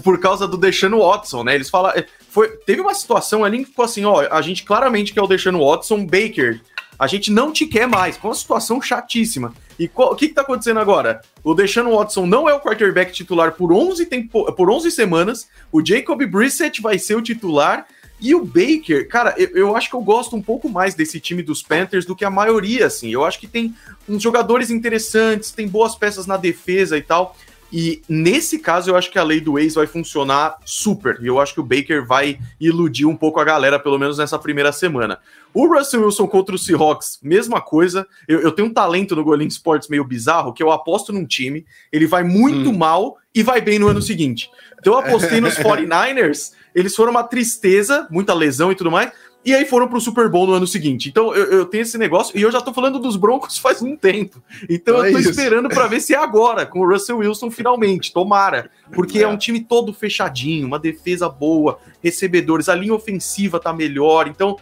por 0.03 0.19
causa 0.19 0.47
do 0.47 0.57
Deshaun 0.57 0.97
Watson, 0.97 1.43
né? 1.43 1.55
Eles 1.55 1.69
falam, 1.69 1.91
é, 1.91 2.05
foi, 2.29 2.49
teve 2.65 2.81
uma 2.81 2.93
situação 2.93 3.45
ali 3.45 3.59
que 3.59 3.65
ficou 3.65 3.85
assim, 3.85 4.03
ó, 4.05 4.27
a 4.29 4.41
gente 4.41 4.63
claramente 4.63 5.13
quer 5.13 5.21
o 5.21 5.27
Deshaun 5.27 5.57
Watson, 5.57 6.05
Baker, 6.05 6.59
a 6.97 7.07
gente 7.07 7.31
não 7.31 7.51
te 7.51 7.65
quer 7.65 7.87
mais. 7.87 8.17
Foi 8.17 8.29
uma 8.29 8.35
situação 8.35 8.81
chatíssima. 8.81 9.53
E 9.79 9.89
o 9.93 10.15
que, 10.15 10.25
está 10.25 10.41
acontecendo 10.41 10.79
agora? 10.79 11.21
O 11.43 11.53
Deshaun 11.53 11.95
Watson 11.95 12.25
não 12.25 12.47
é 12.49 12.53
o 12.53 12.61
quarterback 12.61 13.11
titular 13.11 13.51
por 13.51 13.71
11, 13.71 14.05
tempo, 14.05 14.51
por 14.53 14.69
11 14.69 14.89
semanas. 14.91 15.47
O 15.71 15.85
Jacob 15.85 16.23
Brissett 16.25 16.81
vai 16.81 16.97
ser 16.97 17.15
o 17.15 17.21
titular. 17.21 17.85
E 18.19 18.33
o 18.33 18.45
Baker, 18.45 19.07
cara, 19.09 19.35
eu, 19.37 19.49
eu, 19.49 19.75
acho 19.75 19.89
que 19.89 19.95
eu 19.95 20.01
gosto 20.01 20.37
um 20.37 20.41
pouco 20.41 20.69
mais 20.69 20.95
desse 20.95 21.19
time 21.19 21.43
dos 21.43 21.61
Panthers 21.61 22.05
do 22.05 22.15
que 22.15 22.23
a 22.23 22.29
maioria, 22.29 22.85
assim. 22.85 23.09
Eu 23.09 23.25
acho 23.25 23.39
que 23.39 23.47
tem 23.47 23.75
uns 24.07 24.23
jogadores 24.23 24.71
interessantes, 24.71 25.51
tem 25.51 25.67
boas 25.67 25.95
peças 25.95 26.25
na 26.25 26.37
defesa 26.37 26.97
e 26.97 27.01
tal. 27.01 27.35
E 27.71 28.01
nesse 28.07 28.57
caso, 28.59 28.89
eu 28.89 28.95
acho 28.95 29.11
que 29.11 29.19
a 29.19 29.23
lei 29.23 29.41
do 29.41 29.59
ex 29.59 29.73
vai 29.73 29.85
funcionar 29.85 30.55
super. 30.63 31.19
E 31.21 31.27
eu 31.27 31.41
acho 31.41 31.53
que 31.53 31.59
o 31.59 31.63
Baker 31.63 32.05
vai 32.05 32.39
iludir 32.57 33.05
um 33.05 33.17
pouco 33.17 33.37
a 33.39 33.43
galera, 33.43 33.77
pelo 33.77 33.99
menos 33.99 34.17
nessa 34.17 34.39
primeira 34.39 34.71
semana. 34.71 35.19
O 35.55 35.73
Russell 35.73 36.03
Wilson 36.03 36.27
contra 36.27 36.53
o 36.53 36.57
Seahawks, 36.57 37.17
mesma 37.23 37.61
coisa. 37.61 38.05
Eu, 38.27 38.41
eu 38.41 38.51
tenho 38.51 38.67
um 38.67 38.73
talento 38.73 39.15
no 39.15 39.23
Golim 39.23 39.47
Sports 39.47 39.87
meio 39.87 40.03
bizarro, 40.03 40.51
que 40.51 40.61
eu 40.61 40.69
aposto 40.69 41.13
num 41.13 41.25
time, 41.25 41.65
ele 41.93 42.05
vai 42.05 42.25
muito 42.25 42.71
hum. 42.71 42.77
mal 42.77 43.17
e 43.33 43.41
vai 43.41 43.61
bem 43.61 43.79
no 43.79 43.87
ano 43.87 44.01
seguinte. 44.01 44.51
Então 44.77 44.91
eu 44.91 44.99
apostei 44.99 45.39
nos 45.39 45.55
49ers, 45.57 46.51
eles 46.75 46.93
foram 46.93 47.11
uma 47.11 47.23
tristeza, 47.23 48.05
muita 48.11 48.33
lesão 48.33 48.69
e 48.69 48.75
tudo 48.75 48.91
mais. 48.91 49.13
E 49.45 49.53
aí 49.53 49.63
foram 49.63 49.87
pro 49.87 50.01
Super 50.01 50.27
Bowl 50.27 50.47
no 50.47 50.53
ano 50.53 50.67
seguinte. 50.67 51.07
Então 51.07 51.33
eu, 51.33 51.45
eu, 51.45 51.65
tenho 51.65 51.83
esse 51.83 51.97
negócio 51.97 52.37
e 52.37 52.41
eu 52.41 52.51
já 52.51 52.59
tô 52.59 52.73
falando 52.73 52.99
dos 52.99 53.15
Broncos 53.15 53.55
faz 53.59 53.81
um 53.81 53.95
tempo. 53.95 54.43
Então 54.69 55.01
é 55.01 55.07
eu 55.07 55.13
tô 55.13 55.19
isso. 55.19 55.29
esperando 55.29 55.69
para 55.69 55.87
ver 55.87 56.01
se 56.01 56.13
é 56.13 56.17
agora, 56.17 56.65
com 56.65 56.79
o 56.79 56.89
Russell 56.89 57.19
Wilson 57.19 57.49
finalmente. 57.49 58.11
Tomara. 58.11 58.69
Porque 58.91 59.19
é. 59.19 59.21
é 59.21 59.27
um 59.27 59.37
time 59.37 59.61
todo 59.61 59.93
fechadinho, 59.93 60.67
uma 60.67 60.79
defesa 60.79 61.29
boa, 61.29 61.79
recebedores, 62.03 62.67
a 62.67 62.75
linha 62.75 62.93
ofensiva 62.93 63.57
tá 63.57 63.71
melhor. 63.71 64.27
Então 64.27 64.57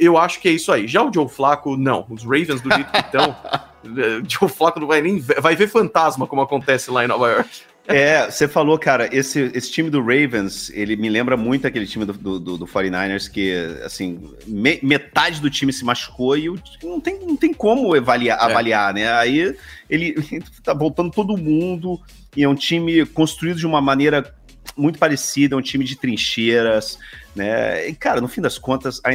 eu 0.00 0.16
acho 0.16 0.40
que 0.40 0.48
é 0.48 0.52
isso 0.52 0.70
aí. 0.70 0.86
Já 0.86 1.02
o 1.02 1.12
Joe 1.12 1.28
Flaco, 1.28 1.76
não. 1.76 2.06
Os 2.08 2.22
Ravens 2.22 2.60
do 2.60 2.72
jeito 2.72 2.90
que 2.90 2.98
estão. 2.98 3.36
Joe 4.28 4.48
Flaco 4.48 4.78
não 4.78 4.86
vai 4.86 5.02
nem. 5.02 5.18
Vai 5.18 5.56
ver 5.56 5.68
fantasma 5.68 6.26
como 6.26 6.42
acontece 6.42 6.90
lá 6.90 7.04
em 7.04 7.08
Nova 7.08 7.28
York. 7.28 7.50
É, 7.88 8.28
você 8.28 8.48
falou, 8.48 8.76
cara, 8.78 9.08
esse, 9.14 9.50
esse 9.54 9.70
time 9.70 9.88
do 9.88 10.00
Ravens, 10.00 10.70
ele 10.70 10.96
me 10.96 11.08
lembra 11.08 11.36
muito 11.36 11.66
aquele 11.66 11.86
time 11.86 12.04
do, 12.04 12.12
do, 12.12 12.58
do 12.58 12.66
49ers 12.66 13.30
que, 13.30 13.54
assim, 13.84 14.28
me, 14.44 14.80
metade 14.82 15.40
do 15.40 15.48
time 15.48 15.72
se 15.72 15.84
machucou 15.84 16.36
e 16.36 16.52
não 16.82 17.00
tem, 17.00 17.20
não 17.24 17.36
tem 17.36 17.54
como 17.54 17.94
avaliar, 17.94 18.38
é. 18.38 18.42
avaliar, 18.42 18.92
né? 18.92 19.12
Aí 19.12 19.56
ele 19.88 20.14
tá 20.64 20.74
voltando 20.74 21.12
todo 21.12 21.36
mundo 21.36 22.00
e 22.36 22.42
é 22.42 22.48
um 22.48 22.56
time 22.56 23.06
construído 23.06 23.58
de 23.58 23.66
uma 23.66 23.80
maneira 23.80 24.34
muito 24.76 24.98
parecida, 24.98 25.54
é 25.54 25.58
um 25.58 25.62
time 25.62 25.84
de 25.84 25.96
trincheiras, 25.96 26.98
né? 27.34 27.88
E, 27.88 27.94
cara, 27.94 28.20
no 28.20 28.28
fim 28.28 28.40
das 28.40 28.58
contas, 28.58 29.00
a, 29.02 29.10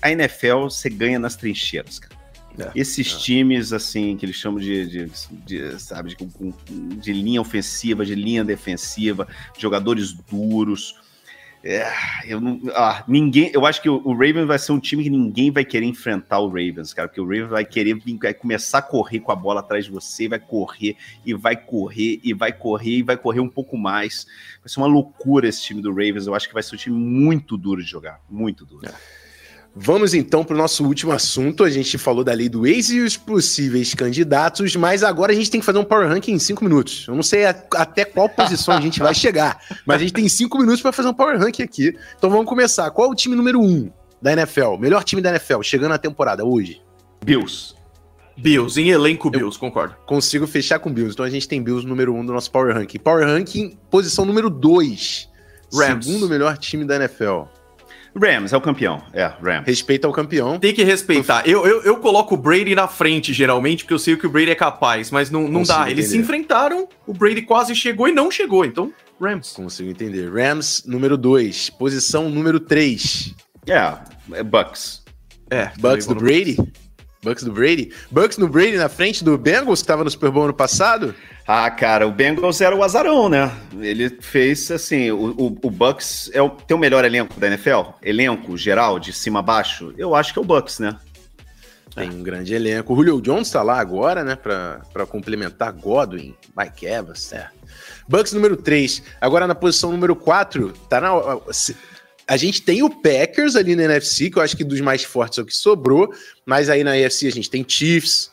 a 0.00 0.12
NFL 0.12 0.64
você 0.64 0.88
ganha 0.88 1.18
nas 1.18 1.36
trincheiras, 1.36 1.98
cara. 1.98 2.14
É, 2.58 2.70
Esses 2.74 3.12
é. 3.12 3.18
times, 3.18 3.72
assim, 3.72 4.16
que 4.16 4.24
eles 4.24 4.36
chamam 4.36 4.60
de, 4.60 4.86
de, 4.86 5.10
de 5.44 5.80
sabe, 5.80 6.14
de, 6.14 6.26
de, 7.00 7.12
linha 7.12 7.40
ofensiva, 7.40 8.04
de 8.04 8.14
linha 8.14 8.44
defensiva, 8.44 9.26
jogadores 9.58 10.12
duros. 10.12 10.94
É, 11.66 11.90
eu 12.26 12.42
não, 12.42 12.60
ah, 12.74 13.02
ninguém, 13.08 13.50
eu 13.54 13.64
acho 13.64 13.80
que 13.80 13.88
o, 13.88 14.02
o 14.04 14.12
Ravens 14.12 14.46
vai 14.46 14.58
ser 14.58 14.72
um 14.72 14.78
time 14.78 15.02
que 15.02 15.08
ninguém 15.08 15.50
vai 15.50 15.64
querer 15.64 15.86
enfrentar 15.86 16.38
o 16.40 16.48
Ravens, 16.48 16.92
cara, 16.92 17.08
porque 17.08 17.22
o 17.22 17.24
Ravens 17.24 17.48
vai 17.48 17.64
querer 17.64 17.98
vai 18.20 18.34
começar 18.34 18.78
a 18.78 18.82
correr 18.82 19.20
com 19.20 19.32
a 19.32 19.34
bola 19.34 19.60
atrás 19.60 19.86
de 19.86 19.90
você, 19.90 20.28
vai 20.28 20.38
correr 20.38 20.94
e 21.24 21.32
vai 21.32 21.56
correr 21.56 22.20
e 22.22 22.34
vai 22.34 22.52
correr 22.52 22.98
e 22.98 23.02
vai 23.02 23.16
correr 23.16 23.40
um 23.40 23.48
pouco 23.48 23.78
mais. 23.78 24.26
Vai 24.60 24.68
ser 24.68 24.78
uma 24.78 24.86
loucura 24.86 25.48
esse 25.48 25.62
time 25.62 25.80
do 25.80 25.88
Ravens. 25.88 26.26
Eu 26.26 26.34
acho 26.34 26.46
que 26.46 26.52
vai 26.52 26.62
ser 26.62 26.74
um 26.74 26.78
time 26.78 26.98
muito 26.98 27.56
duro 27.56 27.82
de 27.82 27.88
jogar, 27.88 28.20
muito 28.28 28.66
duro. 28.66 28.86
É. 28.86 29.23
Vamos 29.76 30.14
então 30.14 30.44
para 30.44 30.54
o 30.54 30.58
nosso 30.58 30.84
último 30.84 31.10
assunto. 31.10 31.64
A 31.64 31.70
gente 31.70 31.98
falou 31.98 32.22
da 32.22 32.32
lei 32.32 32.48
do 32.48 32.64
ex 32.64 32.90
e 32.90 33.00
os 33.00 33.16
possíveis 33.16 33.92
candidatos, 33.92 34.76
mas 34.76 35.02
agora 35.02 35.32
a 35.32 35.34
gente 35.34 35.50
tem 35.50 35.58
que 35.58 35.66
fazer 35.66 35.78
um 35.78 35.84
power 35.84 36.08
ranking 36.08 36.32
em 36.32 36.38
cinco 36.38 36.62
minutos. 36.62 37.06
Eu 37.08 37.14
não 37.16 37.24
sei 37.24 37.44
a, 37.44 37.50
até 37.74 38.04
qual 38.04 38.28
posição 38.28 38.76
a 38.76 38.80
gente 38.80 39.00
vai 39.00 39.12
chegar, 39.14 39.58
mas 39.84 39.96
a 39.96 39.98
gente 40.00 40.12
tem 40.12 40.28
cinco 40.28 40.58
minutos 40.58 40.80
para 40.80 40.92
fazer 40.92 41.08
um 41.08 41.14
power 41.14 41.36
ranking 41.38 41.64
aqui. 41.64 41.92
Então 42.16 42.30
vamos 42.30 42.46
começar. 42.46 42.88
Qual 42.92 43.08
é 43.08 43.10
o 43.10 43.16
time 43.16 43.34
número 43.34 43.60
um 43.60 43.90
da 44.22 44.32
NFL? 44.32 44.76
Melhor 44.78 45.02
time 45.02 45.20
da 45.20 45.30
NFL 45.30 45.62
chegando 45.62 45.90
na 45.90 45.98
temporada 45.98 46.44
hoje? 46.44 46.80
Bills. 47.24 47.74
Bills, 48.36 48.80
em 48.80 48.90
elenco 48.90 49.28
Bills, 49.28 49.56
Eu 49.56 49.60
concordo. 49.60 49.96
Consigo 50.06 50.46
fechar 50.46 50.78
com 50.78 50.92
Bills. 50.92 51.14
Então 51.14 51.24
a 51.24 51.30
gente 51.30 51.48
tem 51.48 51.60
Bills 51.60 51.84
número 51.84 52.14
um 52.14 52.24
do 52.24 52.32
nosso 52.32 52.50
power 52.50 52.72
ranking. 52.72 52.98
Power 52.98 53.26
ranking, 53.26 53.76
posição 53.90 54.24
número 54.24 54.48
dois. 54.48 55.28
Rams. 55.72 56.06
Segundo 56.06 56.28
melhor 56.28 56.56
time 56.58 56.84
da 56.84 56.94
NFL. 56.94 57.42
Rams 58.16 58.52
é 58.52 58.56
o 58.56 58.60
campeão. 58.60 59.02
É, 59.12 59.24
Rams. 59.42 59.66
Respeita 59.66 60.08
o 60.08 60.12
campeão. 60.12 60.58
Tem 60.58 60.72
que 60.72 60.84
respeitar. 60.84 61.46
Eu, 61.48 61.66
eu, 61.66 61.82
eu 61.82 61.96
coloco 61.96 62.34
o 62.34 62.38
Brady 62.38 62.74
na 62.74 62.86
frente, 62.86 63.32
geralmente, 63.32 63.84
porque 63.84 63.94
eu 63.94 63.98
sei 63.98 64.16
que 64.16 64.26
o 64.26 64.30
Brady 64.30 64.50
é 64.50 64.54
capaz, 64.54 65.10
mas 65.10 65.30
não, 65.30 65.48
não 65.48 65.62
dá. 65.62 65.90
Eles 65.90 66.08
se 66.08 66.16
enfrentaram, 66.16 66.88
o 67.06 67.12
Brady 67.12 67.42
quase 67.42 67.74
chegou 67.74 68.08
e 68.08 68.12
não 68.12 68.30
chegou. 68.30 68.64
Então, 68.64 68.92
Rams. 69.20 69.52
Consigo 69.52 69.90
entender. 69.90 70.30
Rams, 70.32 70.84
número 70.86 71.16
2. 71.16 71.70
Posição 71.70 72.28
número 72.28 72.60
3. 72.60 73.34
É, 73.66 74.38
é 74.38 74.42
Bucks. 74.42 75.02
É, 75.50 75.70
Bucks 75.78 76.06
do 76.06 76.14
Brady? 76.14 76.56
Bucks 77.24 77.42
do 77.42 77.50
Brady? 77.50 77.90
Bucks 78.10 78.36
no 78.36 78.46
Brady 78.46 78.76
na 78.76 78.88
frente 78.88 79.24
do 79.24 79.38
Bengals, 79.38 79.80
que 79.80 79.84
estava 79.84 80.04
no 80.04 80.10
Super 80.10 80.30
Bowl 80.30 80.44
ano 80.44 80.54
passado? 80.54 81.14
Ah, 81.46 81.70
cara, 81.70 82.06
o 82.06 82.12
Bengals 82.12 82.60
era 82.60 82.76
o 82.76 82.84
azarão, 82.84 83.28
né? 83.28 83.50
Ele 83.80 84.10
fez 84.20 84.70
assim: 84.70 85.10
o, 85.10 85.30
o, 85.30 85.46
o 85.46 85.70
Bucks 85.70 86.30
é 86.34 86.42
o, 86.42 86.50
tem 86.50 86.76
o 86.76 86.80
melhor 86.80 87.04
elenco 87.04 87.40
da 87.40 87.46
NFL? 87.46 87.92
Elenco 88.02 88.56
geral, 88.56 88.98
de 88.98 89.12
cima 89.12 89.38
a 89.40 89.42
baixo? 89.42 89.94
Eu 89.96 90.14
acho 90.14 90.32
que 90.32 90.38
é 90.38 90.42
o 90.42 90.44
Bucks, 90.44 90.78
né? 90.78 90.96
Tem 91.94 92.10
um 92.10 92.22
grande 92.22 92.52
elenco. 92.52 92.92
O 92.92 92.96
Julio 92.96 93.20
Jones 93.20 93.50
tá 93.50 93.62
lá 93.62 93.78
agora, 93.78 94.24
né? 94.24 94.36
Pra, 94.36 94.80
pra 94.92 95.06
complementar 95.06 95.72
Godwin, 95.72 96.34
Mike 96.56 96.86
Evans, 96.86 97.32
é. 97.32 97.48
Bucks 98.08 98.32
número 98.32 98.56
3. 98.56 99.02
Agora 99.20 99.46
na 99.46 99.54
posição 99.54 99.92
número 99.92 100.14
4, 100.14 100.72
tá 100.88 101.00
na. 101.00 101.10
A 102.26 102.36
gente 102.36 102.62
tem 102.62 102.82
o 102.82 102.90
Packers 102.90 103.54
ali 103.54 103.76
na 103.76 103.84
NFC, 103.84 104.30
que 104.30 104.38
eu 104.38 104.42
acho 104.42 104.56
que 104.56 104.64
dos 104.64 104.80
mais 104.80 105.04
fortes 105.04 105.38
é 105.38 105.42
o 105.42 105.44
que 105.44 105.54
sobrou, 105.54 106.12
mas 106.46 106.70
aí 106.70 106.82
na 106.82 106.92
AFC 106.92 107.26
a 107.26 107.32
gente 107.32 107.50
tem 107.50 107.64
Chiefs, 107.66 108.30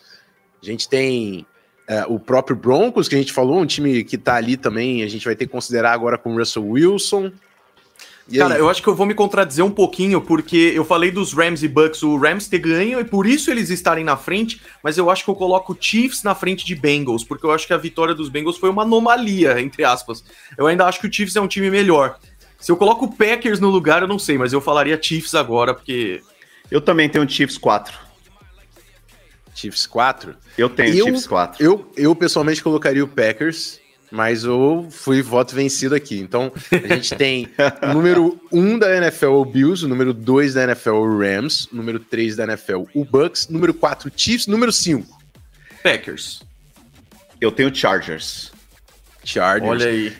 a 0.62 0.66
gente 0.66 0.88
tem 0.88 1.46
é, 1.88 2.06
o 2.08 2.18
próprio 2.18 2.56
Broncos, 2.56 3.10
que 3.10 3.16
a 3.16 3.18
gente 3.18 3.34
falou, 3.34 3.60
um 3.60 3.66
time 3.66 4.04
que 4.04 4.18
tá 4.18 4.36
ali 4.36 4.56
também, 4.56 5.04
a 5.04 5.10
gente 5.10 5.26
vai 5.26 5.36
ter 5.36 5.46
que 5.46 5.52
considerar 5.52 5.92
agora 5.92 6.18
com 6.18 6.34
o 6.34 6.38
Russell 6.38 6.66
Wilson. 6.66 7.32
E 8.30 8.38
Cara, 8.38 8.54
aí? 8.54 8.60
eu 8.62 8.70
acho 8.70 8.82
que 8.82 8.88
eu 8.88 8.96
vou 8.96 9.06
me 9.06 9.14
contradizer 9.14 9.66
um 9.66 9.72
pouquinho, 9.72 10.22
porque 10.22 10.72
eu 10.74 10.86
falei 10.86 11.12
dos 11.12 11.34
Rams 11.34 11.64
e 11.64 11.68
Bucks, 11.68 12.02
o 12.02 12.16
Rams 12.16 12.48
ter 12.48 12.60
ganho 12.60 12.98
e 13.00 13.04
por 13.04 13.28
isso 13.28 13.52
eles 13.52 13.70
estarem 13.70 14.06
na 14.06 14.16
frente, 14.16 14.62
mas 14.82 14.98
eu 14.98 15.10
acho 15.10 15.26
que 15.26 15.30
eu 15.30 15.36
coloco 15.36 15.76
Chiefs 15.78 16.24
na 16.24 16.34
frente 16.34 16.66
de 16.66 16.76
Bengals, 16.76 17.26
porque 17.26 17.46
eu 17.46 17.52
acho 17.52 17.68
que 17.68 17.74
a 17.74 17.78
vitória 17.78 18.16
dos 18.16 18.30
Bengals 18.30 18.58
foi 18.58 18.70
uma 18.70 18.84
anomalia, 18.84 19.60
entre 19.60 19.84
aspas. 19.84 20.24
Eu 20.58 20.68
ainda 20.68 20.86
acho 20.86 21.02
que 21.02 21.08
o 21.08 21.12
Chiefs 21.12 21.36
é 21.36 21.42
um 21.42 21.48
time 21.48 21.70
melhor. 21.70 22.18
Se 22.62 22.72
eu 22.72 22.78
coloco 22.78 23.06
o 23.06 23.12
Packers 23.12 23.60
no 23.60 23.70
lugar, 23.70 24.04
eu 24.04 24.08
não 24.08 24.20
sei, 24.20 24.38
mas 24.38 24.54
eu 24.54 24.62
falaria 24.62 25.02
Chiefs 25.02 25.34
agora, 25.34 25.74
porque. 25.74 26.22
Eu 26.70 26.80
também 26.80 27.10
tenho 27.10 27.28
Chiefs 27.28 27.58
4. 27.58 27.98
Chiefs 29.54 29.88
4? 29.88 30.36
Eu 30.58 30.70
tenho 30.70 30.96
eu, 30.96 31.06
Chiefs 31.08 31.28
4. 31.28 31.62
Eu, 31.62 31.92
eu 31.98 32.16
pessoalmente 32.16 32.64
colocaria 32.64 33.04
o 33.04 33.08
Packers, 33.08 33.82
mas 34.12 34.44
eu 34.44 34.88
fui 34.92 35.24
voto 35.24 35.56
vencido 35.56 35.96
aqui. 35.96 36.20
Então, 36.20 36.54
a 36.72 36.94
gente 36.96 37.14
tem 37.18 37.50
o 37.82 37.94
número 37.94 38.40
1 38.52 38.78
da 38.78 38.96
NFL, 38.96 39.32
o 39.32 39.46
Bills, 39.46 39.84
o 39.84 39.90
número 39.90 40.14
2 40.14 40.54
da 40.54 40.64
NFL, 40.64 40.92
o 40.92 41.20
Rams, 41.20 41.68
o 41.72 41.76
número 41.76 42.00
3 42.00 42.36
da 42.36 42.44
NFL, 42.44 42.84
o 42.94 43.04
Bucks, 43.04 43.50
número 43.50 43.74
4, 43.74 44.12
Chiefs, 44.16 44.46
número 44.46 44.72
5. 44.72 45.20
Packers. 45.82 46.44
Eu 47.42 47.52
tenho 47.52 47.74
Chargers. 47.76 48.52
Chargers. 49.24 49.68
Olha 49.68 49.88
aí. 49.88 50.16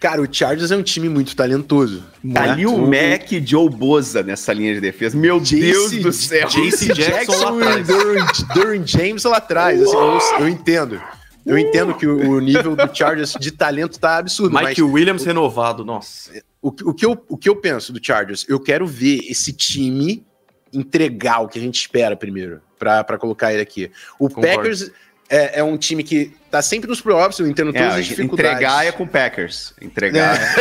Cara, 0.00 0.22
o 0.22 0.26
Chargers 0.32 0.70
é 0.70 0.76
um 0.76 0.82
time 0.82 1.10
muito 1.10 1.36
talentoso. 1.36 2.02
Tá 2.32 2.52
ali 2.52 2.64
o 2.66 2.78
Mac 2.78 3.30
e 3.32 3.46
Joe 3.46 3.68
Boza 3.68 4.22
nessa 4.22 4.50
linha 4.50 4.72
de 4.72 4.80
defesa. 4.80 5.14
Meu 5.14 5.38
Jace, 5.38 5.60
Deus 5.60 5.92
do 5.98 6.10
céu. 6.10 6.48
Jace 6.48 6.90
Jackson, 6.94 7.58
lá 7.58 7.74
atrás. 7.74 8.42
Durin, 8.54 8.86
James 8.86 9.24
lá 9.24 9.36
atrás. 9.36 9.82
Assim, 9.82 9.94
eu, 9.94 10.20
eu, 10.40 10.48
entendo. 10.48 10.98
Eu 11.44 11.58
entendo 11.58 11.94
que 11.94 12.06
o, 12.06 12.30
o, 12.30 12.40
nível 12.40 12.74
do 12.74 12.96
Chargers 12.96 13.34
de 13.38 13.50
talento 13.50 14.00
tá 14.00 14.16
absurdo. 14.16 14.58
Mike 14.58 14.80
Williams 14.80 15.22
o, 15.22 15.26
renovado, 15.26 15.84
nossa. 15.84 16.32
O, 16.62 16.68
o, 16.68 16.94
que 16.94 17.04
eu, 17.04 17.22
o 17.28 17.36
que 17.36 17.50
eu 17.50 17.56
penso 17.56 17.92
do 17.92 18.00
Chargers? 18.02 18.46
Eu 18.48 18.58
quero 18.58 18.86
ver 18.86 19.20
esse 19.28 19.52
time 19.52 20.24
entregar 20.72 21.40
o 21.40 21.48
que 21.48 21.58
a 21.58 21.62
gente 21.62 21.78
espera 21.78 22.16
primeiro, 22.16 22.62
para 22.78 23.18
colocar 23.18 23.52
ele 23.52 23.60
aqui. 23.60 23.90
O 24.18 24.28
Concordo. 24.28 24.48
Packers 24.48 24.90
é, 25.30 25.60
é, 25.60 25.62
um 25.62 25.78
time 25.78 26.02
que 26.02 26.32
tá 26.50 26.60
sempre 26.60 26.88
nos 26.88 27.00
playoffs, 27.00 27.38
eu 27.38 27.46
entendo 27.46 27.72
todas 27.72 27.94
é, 27.94 28.00
as 28.00 28.06
dificuldades. 28.06 28.52
Entregar 28.52 28.84
é 28.84 28.90
com 28.90 29.06
Packers. 29.06 29.72
Entregar. 29.80 30.36
É. 30.36 30.56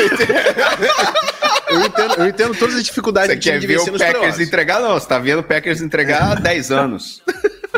eu, 1.73 1.81
entendo, 1.81 2.13
eu 2.19 2.27
entendo 2.27 2.55
todas 2.55 2.75
as 2.75 2.83
dificuldades 2.83 3.31
Você 3.31 3.39
quer 3.39 3.59
ver 3.59 3.79
o 3.79 3.97
Packers 3.97 4.39
entregar? 4.39 4.79
Não, 4.79 4.93
você 4.93 5.07
tá 5.07 5.17
vendo 5.17 5.39
o 5.39 5.43
Packers 5.43 5.81
entregar 5.81 6.31
há 6.31 6.35
10 6.39 6.71
anos. 6.71 7.23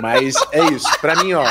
Mas 0.01 0.35
é 0.51 0.65
isso. 0.65 0.87
Para 0.99 1.15
mim, 1.23 1.33
ó, 1.33 1.49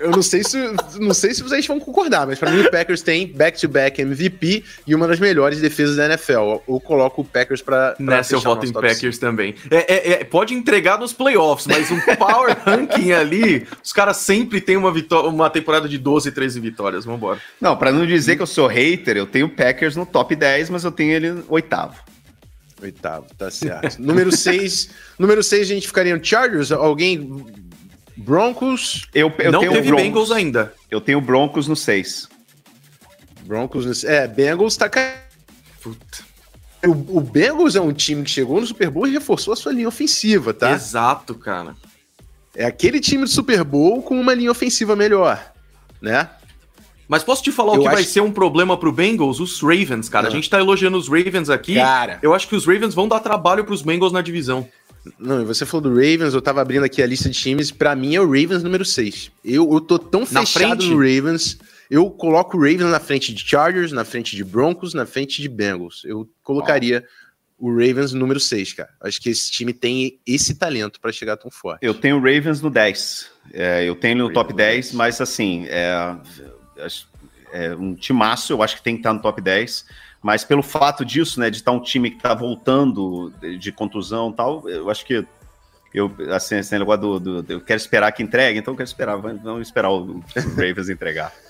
eu 0.00 0.10
não 0.10 0.22
sei 0.22 0.44
se 0.44 0.56
não 0.98 1.14
sei 1.14 1.34
se 1.34 1.42
vocês 1.42 1.66
vão 1.66 1.80
concordar, 1.80 2.26
mas 2.26 2.38
para 2.38 2.50
mim 2.50 2.60
o 2.60 2.70
Packers 2.70 3.02
tem 3.02 3.26
back-to-back 3.26 4.00
MVP 4.00 4.64
e 4.86 4.94
uma 4.94 5.08
das 5.08 5.18
melhores 5.18 5.60
defesas 5.60 5.96
da 5.96 6.06
NFL. 6.06 6.62
Eu 6.68 6.80
coloco 6.80 7.22
o 7.22 7.24
Packers 7.24 7.62
para 7.62 7.96
nessa 7.98 8.34
eu 8.34 8.40
voto 8.40 8.64
em 8.64 8.72
Packers 8.72 9.16
5. 9.16 9.18
também. 9.18 9.54
É, 9.70 9.94
é, 9.94 10.12
é, 10.12 10.24
pode 10.24 10.54
entregar 10.54 10.98
nos 10.98 11.12
playoffs, 11.12 11.66
mas 11.66 11.90
um 11.90 12.00
power 12.16 12.56
ranking 12.64 13.12
ali, 13.12 13.66
os 13.82 13.92
caras 13.92 14.18
sempre 14.18 14.60
têm 14.60 14.76
uma 14.76 14.92
vitória, 14.92 15.28
uma 15.28 15.50
temporada 15.50 15.88
de 15.88 15.98
12, 15.98 16.30
13 16.30 16.60
vitórias. 16.60 17.04
Vambora. 17.04 17.40
Não, 17.60 17.76
para 17.76 17.92
não 17.92 18.06
dizer 18.06 18.36
que 18.36 18.42
eu 18.42 18.46
sou 18.46 18.66
hater, 18.66 19.16
eu 19.16 19.26
tenho 19.26 19.46
o 19.46 19.50
Packers 19.50 19.96
no 19.96 20.06
top 20.06 20.34
10, 20.34 20.70
mas 20.70 20.84
eu 20.84 20.92
tenho 20.92 21.12
ele 21.12 21.42
oitavo. 21.48 21.96
Oitavo, 22.82 23.26
tá 23.38 23.50
certo. 23.50 23.98
número 23.98 24.30
6. 24.30 24.90
número 25.18 25.42
6 25.42 25.62
a 25.62 25.74
gente 25.74 25.86
ficaria 25.86 26.14
no 26.16 26.22
Chargers? 26.22 26.70
Alguém. 26.70 27.46
Broncos? 28.16 29.06
Eu, 29.14 29.32
eu 29.38 29.52
Não 29.52 29.60
tenho 29.60 29.72
teve 29.72 29.88
Broncos. 29.88 30.04
Bengals 30.04 30.30
ainda. 30.30 30.74
Eu 30.90 31.00
tenho 31.00 31.20
Broncos 31.20 31.68
no 31.68 31.76
6. 31.76 32.28
Broncos 33.42 33.84
no 34.04 34.10
É, 34.10 34.26
Bengals 34.26 34.76
tá 34.76 34.88
caindo. 34.88 35.16
Puta. 35.82 36.24
O, 36.84 37.18
o 37.18 37.20
Bengals 37.20 37.76
é 37.76 37.80
um 37.80 37.92
time 37.92 38.22
que 38.22 38.30
chegou 38.30 38.60
no 38.60 38.66
Super 38.66 38.90
Bowl 38.90 39.06
e 39.06 39.12
reforçou 39.12 39.52
a 39.52 39.56
sua 39.56 39.72
linha 39.72 39.88
ofensiva, 39.88 40.54
tá? 40.54 40.72
Exato, 40.72 41.34
cara. 41.34 41.74
É 42.54 42.64
aquele 42.64 43.00
time 43.00 43.24
do 43.24 43.28
Super 43.30 43.62
Bowl 43.62 44.02
com 44.02 44.18
uma 44.18 44.32
linha 44.32 44.50
ofensiva 44.50 44.96
melhor, 44.96 45.52
né? 46.00 46.30
Mas 47.08 47.22
posso 47.22 47.42
te 47.42 47.52
falar 47.52 47.74
eu 47.74 47.80
o 47.80 47.82
que 47.82 47.88
acho... 47.88 47.96
vai 47.96 48.04
ser 48.04 48.20
um 48.20 48.32
problema 48.32 48.76
pro 48.76 48.90
Bengals? 48.90 49.38
Os 49.38 49.60
Ravens, 49.60 50.08
cara. 50.08 50.24
Não. 50.24 50.32
A 50.32 50.34
gente 50.34 50.50
tá 50.50 50.58
elogiando 50.58 50.96
os 50.96 51.08
Ravens 51.08 51.48
aqui. 51.48 51.74
Cara. 51.74 52.18
Eu 52.22 52.34
acho 52.34 52.48
que 52.48 52.56
os 52.56 52.66
Ravens 52.66 52.94
vão 52.94 53.06
dar 53.06 53.20
trabalho 53.20 53.64
pros 53.64 53.82
Bengals 53.82 54.12
na 54.12 54.22
divisão. 54.22 54.66
Não, 55.18 55.42
e 55.42 55.44
você 55.44 55.64
falou 55.64 55.82
do 55.82 55.90
Ravens, 55.90 56.34
eu 56.34 56.42
tava 56.42 56.60
abrindo 56.60 56.84
aqui 56.84 57.02
a 57.02 57.06
lista 57.06 57.28
de 57.28 57.38
times. 57.38 57.70
Para 57.70 57.94
mim 57.94 58.14
é 58.14 58.20
o 58.20 58.24
Ravens 58.24 58.62
número 58.62 58.84
6. 58.84 59.30
Eu, 59.44 59.72
eu 59.72 59.80
tô 59.80 59.98
tão 59.98 60.20
na 60.30 60.44
fechado 60.44 60.82
frente? 60.82 60.88
no 60.88 60.96
Ravens. 60.96 61.58
Eu 61.90 62.10
coloco 62.10 62.56
o 62.56 62.60
Ravens 62.60 62.90
na 62.90 62.98
frente 63.00 63.32
de 63.32 63.48
Chargers, 63.48 63.92
na 63.92 64.04
frente 64.04 64.34
de 64.34 64.44
Broncos, 64.44 64.94
na 64.94 65.06
frente 65.06 65.40
de 65.40 65.48
Bengals. 65.48 66.02
Eu 66.04 66.28
colocaria 66.42 67.04
oh. 67.58 67.68
o 67.68 67.70
Ravens 67.70 68.12
número 68.12 68.40
6, 68.40 68.72
cara. 68.72 68.90
Acho 69.00 69.20
que 69.20 69.30
esse 69.30 69.50
time 69.50 69.72
tem 69.72 70.18
esse 70.26 70.54
talento 70.54 71.00
para 71.00 71.12
chegar 71.12 71.36
tão 71.36 71.50
forte. 71.50 71.84
Eu 71.84 71.94
tenho 71.94 72.16
o 72.16 72.20
Ravens 72.20 72.60
no 72.60 72.70
10. 72.70 73.30
É, 73.52 73.84
eu 73.84 73.94
tenho 73.94 74.16
no 74.16 74.24
Ravens 74.24 74.34
top 74.34 74.54
10, 74.54 74.92
mas 74.92 75.20
assim, 75.20 75.66
é, 75.68 76.16
é 77.52 77.74
um 77.76 77.94
timaço, 77.94 78.52
eu 78.52 78.62
acho 78.62 78.76
que 78.76 78.82
tem 78.82 78.94
que 78.94 79.00
estar 79.00 79.12
no 79.12 79.22
top 79.22 79.40
10. 79.40 79.86
Mas 80.26 80.42
pelo 80.42 80.60
fato 80.60 81.04
disso, 81.04 81.38
né, 81.38 81.48
de 81.48 81.58
estar 81.58 81.70
um 81.70 81.78
time 81.78 82.10
que 82.10 82.16
está 82.16 82.34
voltando 82.34 83.32
de, 83.40 83.56
de 83.56 83.70
contusão 83.70 84.30
e 84.30 84.32
tal, 84.32 84.68
eu 84.68 84.90
acho 84.90 85.06
que 85.06 85.24
eu, 85.94 86.10
assim, 86.34 86.56
esse 86.56 86.76
negócio 86.76 87.20
do, 87.20 87.42
do, 87.42 87.52
eu 87.52 87.60
quero 87.60 87.78
esperar 87.78 88.10
que 88.10 88.24
entregue, 88.24 88.58
então 88.58 88.74
eu 88.74 88.76
quero 88.76 88.88
esperar, 88.88 89.14
vamos 89.18 89.68
esperar 89.68 89.88
o, 89.88 90.24
Ravens 90.56 90.88
entregar. 90.88 91.32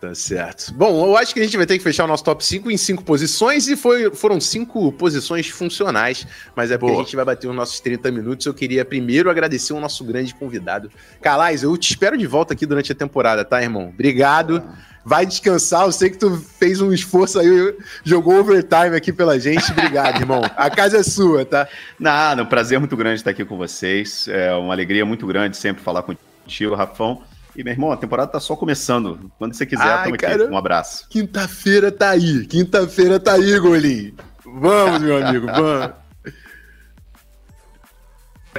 Tá 0.00 0.14
certo. 0.14 0.72
Bom, 0.72 1.08
eu 1.08 1.14
acho 1.14 1.34
que 1.34 1.40
a 1.40 1.44
gente 1.44 1.58
vai 1.58 1.66
ter 1.66 1.76
que 1.76 1.84
fechar 1.84 2.04
o 2.04 2.06
nosso 2.06 2.24
top 2.24 2.42
5 2.42 2.70
em 2.70 2.76
cinco 2.78 3.04
posições 3.04 3.68
e 3.68 3.76
foi, 3.76 4.10
foram 4.14 4.40
cinco 4.40 4.90
posições 4.92 5.46
funcionais, 5.48 6.26
mas 6.56 6.70
é 6.70 6.78
porque 6.78 6.92
Boa. 6.92 7.02
a 7.02 7.04
gente 7.04 7.14
vai 7.14 7.24
bater 7.26 7.46
os 7.48 7.54
nossos 7.54 7.80
30 7.80 8.10
minutos. 8.10 8.46
Eu 8.46 8.54
queria 8.54 8.82
primeiro 8.82 9.28
agradecer 9.28 9.74
o 9.74 9.78
nosso 9.78 10.02
grande 10.02 10.34
convidado. 10.34 10.90
Calais, 11.20 11.62
eu 11.62 11.76
te 11.76 11.90
espero 11.90 12.16
de 12.16 12.26
volta 12.26 12.54
aqui 12.54 12.64
durante 12.64 12.90
a 12.90 12.94
temporada, 12.94 13.44
tá, 13.44 13.62
irmão? 13.62 13.90
Obrigado. 13.90 14.64
Vai 15.04 15.24
descansar. 15.24 15.84
Eu 15.84 15.92
sei 15.92 16.10
que 16.10 16.18
tu 16.18 16.36
fez 16.58 16.80
um 16.80 16.92
esforço 16.92 17.38
aí, 17.38 17.76
jogou 18.04 18.38
overtime 18.40 18.96
aqui 18.96 19.12
pela 19.12 19.38
gente. 19.38 19.70
Obrigado, 19.72 20.20
irmão. 20.20 20.42
A 20.56 20.70
casa 20.70 20.98
é 20.98 21.02
sua, 21.02 21.44
tá? 21.44 21.66
Nada, 21.98 22.42
um 22.42 22.46
prazer 22.46 22.78
muito 22.78 22.96
grande 22.96 23.16
estar 23.16 23.30
aqui 23.30 23.44
com 23.44 23.56
vocês. 23.56 24.28
É 24.28 24.52
uma 24.54 24.74
alegria 24.74 25.04
muito 25.04 25.26
grande 25.26 25.56
sempre 25.56 25.82
falar 25.82 26.02
contigo, 26.02 26.74
Rafão. 26.74 27.22
E, 27.56 27.64
meu 27.64 27.72
irmão, 27.72 27.90
a 27.90 27.96
temporada 27.96 28.30
tá 28.30 28.40
só 28.40 28.54
começando. 28.54 29.30
Quando 29.38 29.54
você 29.54 29.66
quiser, 29.66 29.82
Ai, 29.82 30.04
tamo 30.04 30.16
cara, 30.16 30.44
aqui. 30.44 30.52
Um 30.52 30.56
abraço. 30.56 31.06
Quinta-feira 31.08 31.90
tá 31.90 32.10
aí. 32.10 32.46
Quinta-feira 32.46 33.18
tá 33.18 33.32
aí, 33.32 33.58
Golinho. 33.58 34.14
Vamos, 34.44 35.00
meu 35.00 35.26
amigo, 35.26 35.46
vamos. 35.46 35.90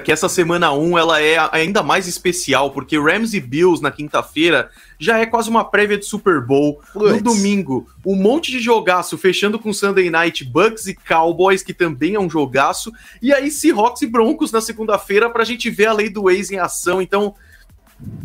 Que 0.06 0.12
essa 0.12 0.30
semana 0.30 0.72
1 0.72 0.98
ela 0.98 1.22
é 1.22 1.38
ainda 1.52 1.84
mais 1.84 2.08
especial, 2.08 2.72
porque 2.72 2.98
Rams 2.98 3.34
e 3.34 3.42
Bills 3.42 3.84
na 3.84 3.92
quinta-feira 3.92 4.70
já 4.98 5.20
é 5.20 5.26
quase 5.26 5.50
uma 5.50 5.66
prévia 5.66 5.98
de 5.98 6.06
Super 6.06 6.40
Bowl. 6.40 6.82
Puts. 6.94 7.12
No 7.12 7.22
domingo, 7.22 7.88
um 8.06 8.16
monte 8.16 8.52
de 8.52 8.60
jogaço, 8.60 9.18
fechando 9.18 9.60
com 9.60 9.74
Sunday 9.74 10.10
Night 10.10 10.46
Bucks 10.46 10.88
e 10.88 10.96
Cowboys, 10.96 11.62
que 11.62 11.74
também 11.74 12.16
é 12.16 12.20
um 12.20 12.30
jogaço. 12.30 12.92
E 13.22 13.34
aí, 13.34 13.52
Seahawks 13.52 14.02
e 14.02 14.08
Broncos 14.08 14.52
na 14.52 14.62
segunda-feira 14.62 15.30
pra 15.30 15.44
gente 15.44 15.70
ver 15.70 15.88
a 15.88 15.94
lei 15.94 16.10
do 16.10 16.30
ex 16.30 16.52
em 16.52 16.58
ação. 16.58 17.02
Então, 17.02 17.36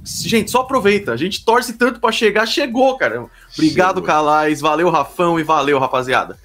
Gente, 0.05 0.50
só 0.50 0.61
aproveita. 0.61 1.12
A 1.12 1.16
gente 1.16 1.44
torce 1.44 1.74
tanto 1.74 2.00
para 2.00 2.12
chegar, 2.12 2.46
chegou, 2.46 2.96
cara. 2.96 3.26
Obrigado, 3.52 3.96
chegou. 3.96 4.07
Calais. 4.07 4.61
Valeu, 4.61 4.88
Rafão, 4.88 5.38
e 5.38 5.42
valeu, 5.42 5.79
rapaziada. 5.79 6.38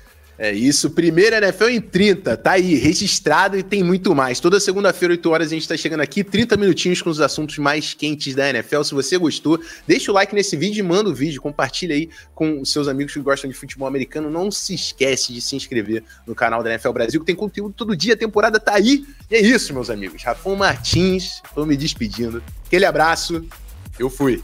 É 0.44 0.52
isso, 0.52 0.90
primeiro 0.90 1.36
NFL 1.36 1.66
em 1.66 1.80
30, 1.80 2.36
tá 2.36 2.54
aí, 2.54 2.74
registrado 2.74 3.60
e 3.60 3.62
tem 3.62 3.84
muito 3.84 4.16
mais. 4.16 4.40
Toda 4.40 4.60
segunda-feira, 4.60 5.14
8 5.14 5.30
horas, 5.30 5.48
a 5.50 5.54
gente 5.54 5.68
tá 5.68 5.78
chegando 5.78 6.00
aqui, 6.00 6.24
30 6.24 6.58
minutinhos 6.58 7.00
com 7.00 7.12
os 7.12 7.22
assuntos 7.22 7.60
mais 7.60 7.94
quentes 7.94 8.34
da 8.34 8.50
NFL. 8.50 8.82
Se 8.82 8.96
você 8.96 9.20
gostou, 9.20 9.60
deixa 9.86 10.10
o 10.10 10.16
like 10.16 10.34
nesse 10.34 10.58
vídeo 10.58 10.80
e 10.80 10.82
manda 10.82 11.12
o 11.12 11.14
vídeo, 11.14 11.40
compartilha 11.40 11.94
aí 11.94 12.10
com 12.34 12.66
seus 12.66 12.88
amigos 12.88 13.14
que 13.14 13.20
gostam 13.20 13.52
de 13.52 13.56
futebol 13.56 13.88
americano. 13.88 14.32
Não 14.32 14.50
se 14.50 14.74
esquece 14.74 15.32
de 15.32 15.42
se 15.42 15.56
inscrever 15.56 16.04
no 16.26 16.34
canal 16.34 16.64
da 16.64 16.72
NFL 16.72 16.92
Brasil, 16.92 17.20
que 17.20 17.28
tem 17.28 17.36
conteúdo 17.36 17.76
todo 17.78 17.96
dia, 17.96 18.16
a 18.16 18.18
temporada 18.18 18.60
tá 18.60 18.74
aí. 18.74 19.06
E 19.30 19.36
é 19.36 19.40
isso, 19.40 19.72
meus 19.76 19.92
amigos. 19.92 20.24
Rafão 20.24 20.56
Martins, 20.56 21.40
tô 21.54 21.68
me 21.68 21.78
despedindo. 21.78 22.42
Aquele 22.66 22.86
abraço, 22.86 23.46
eu 24.00 24.10
fui. 24.10 24.42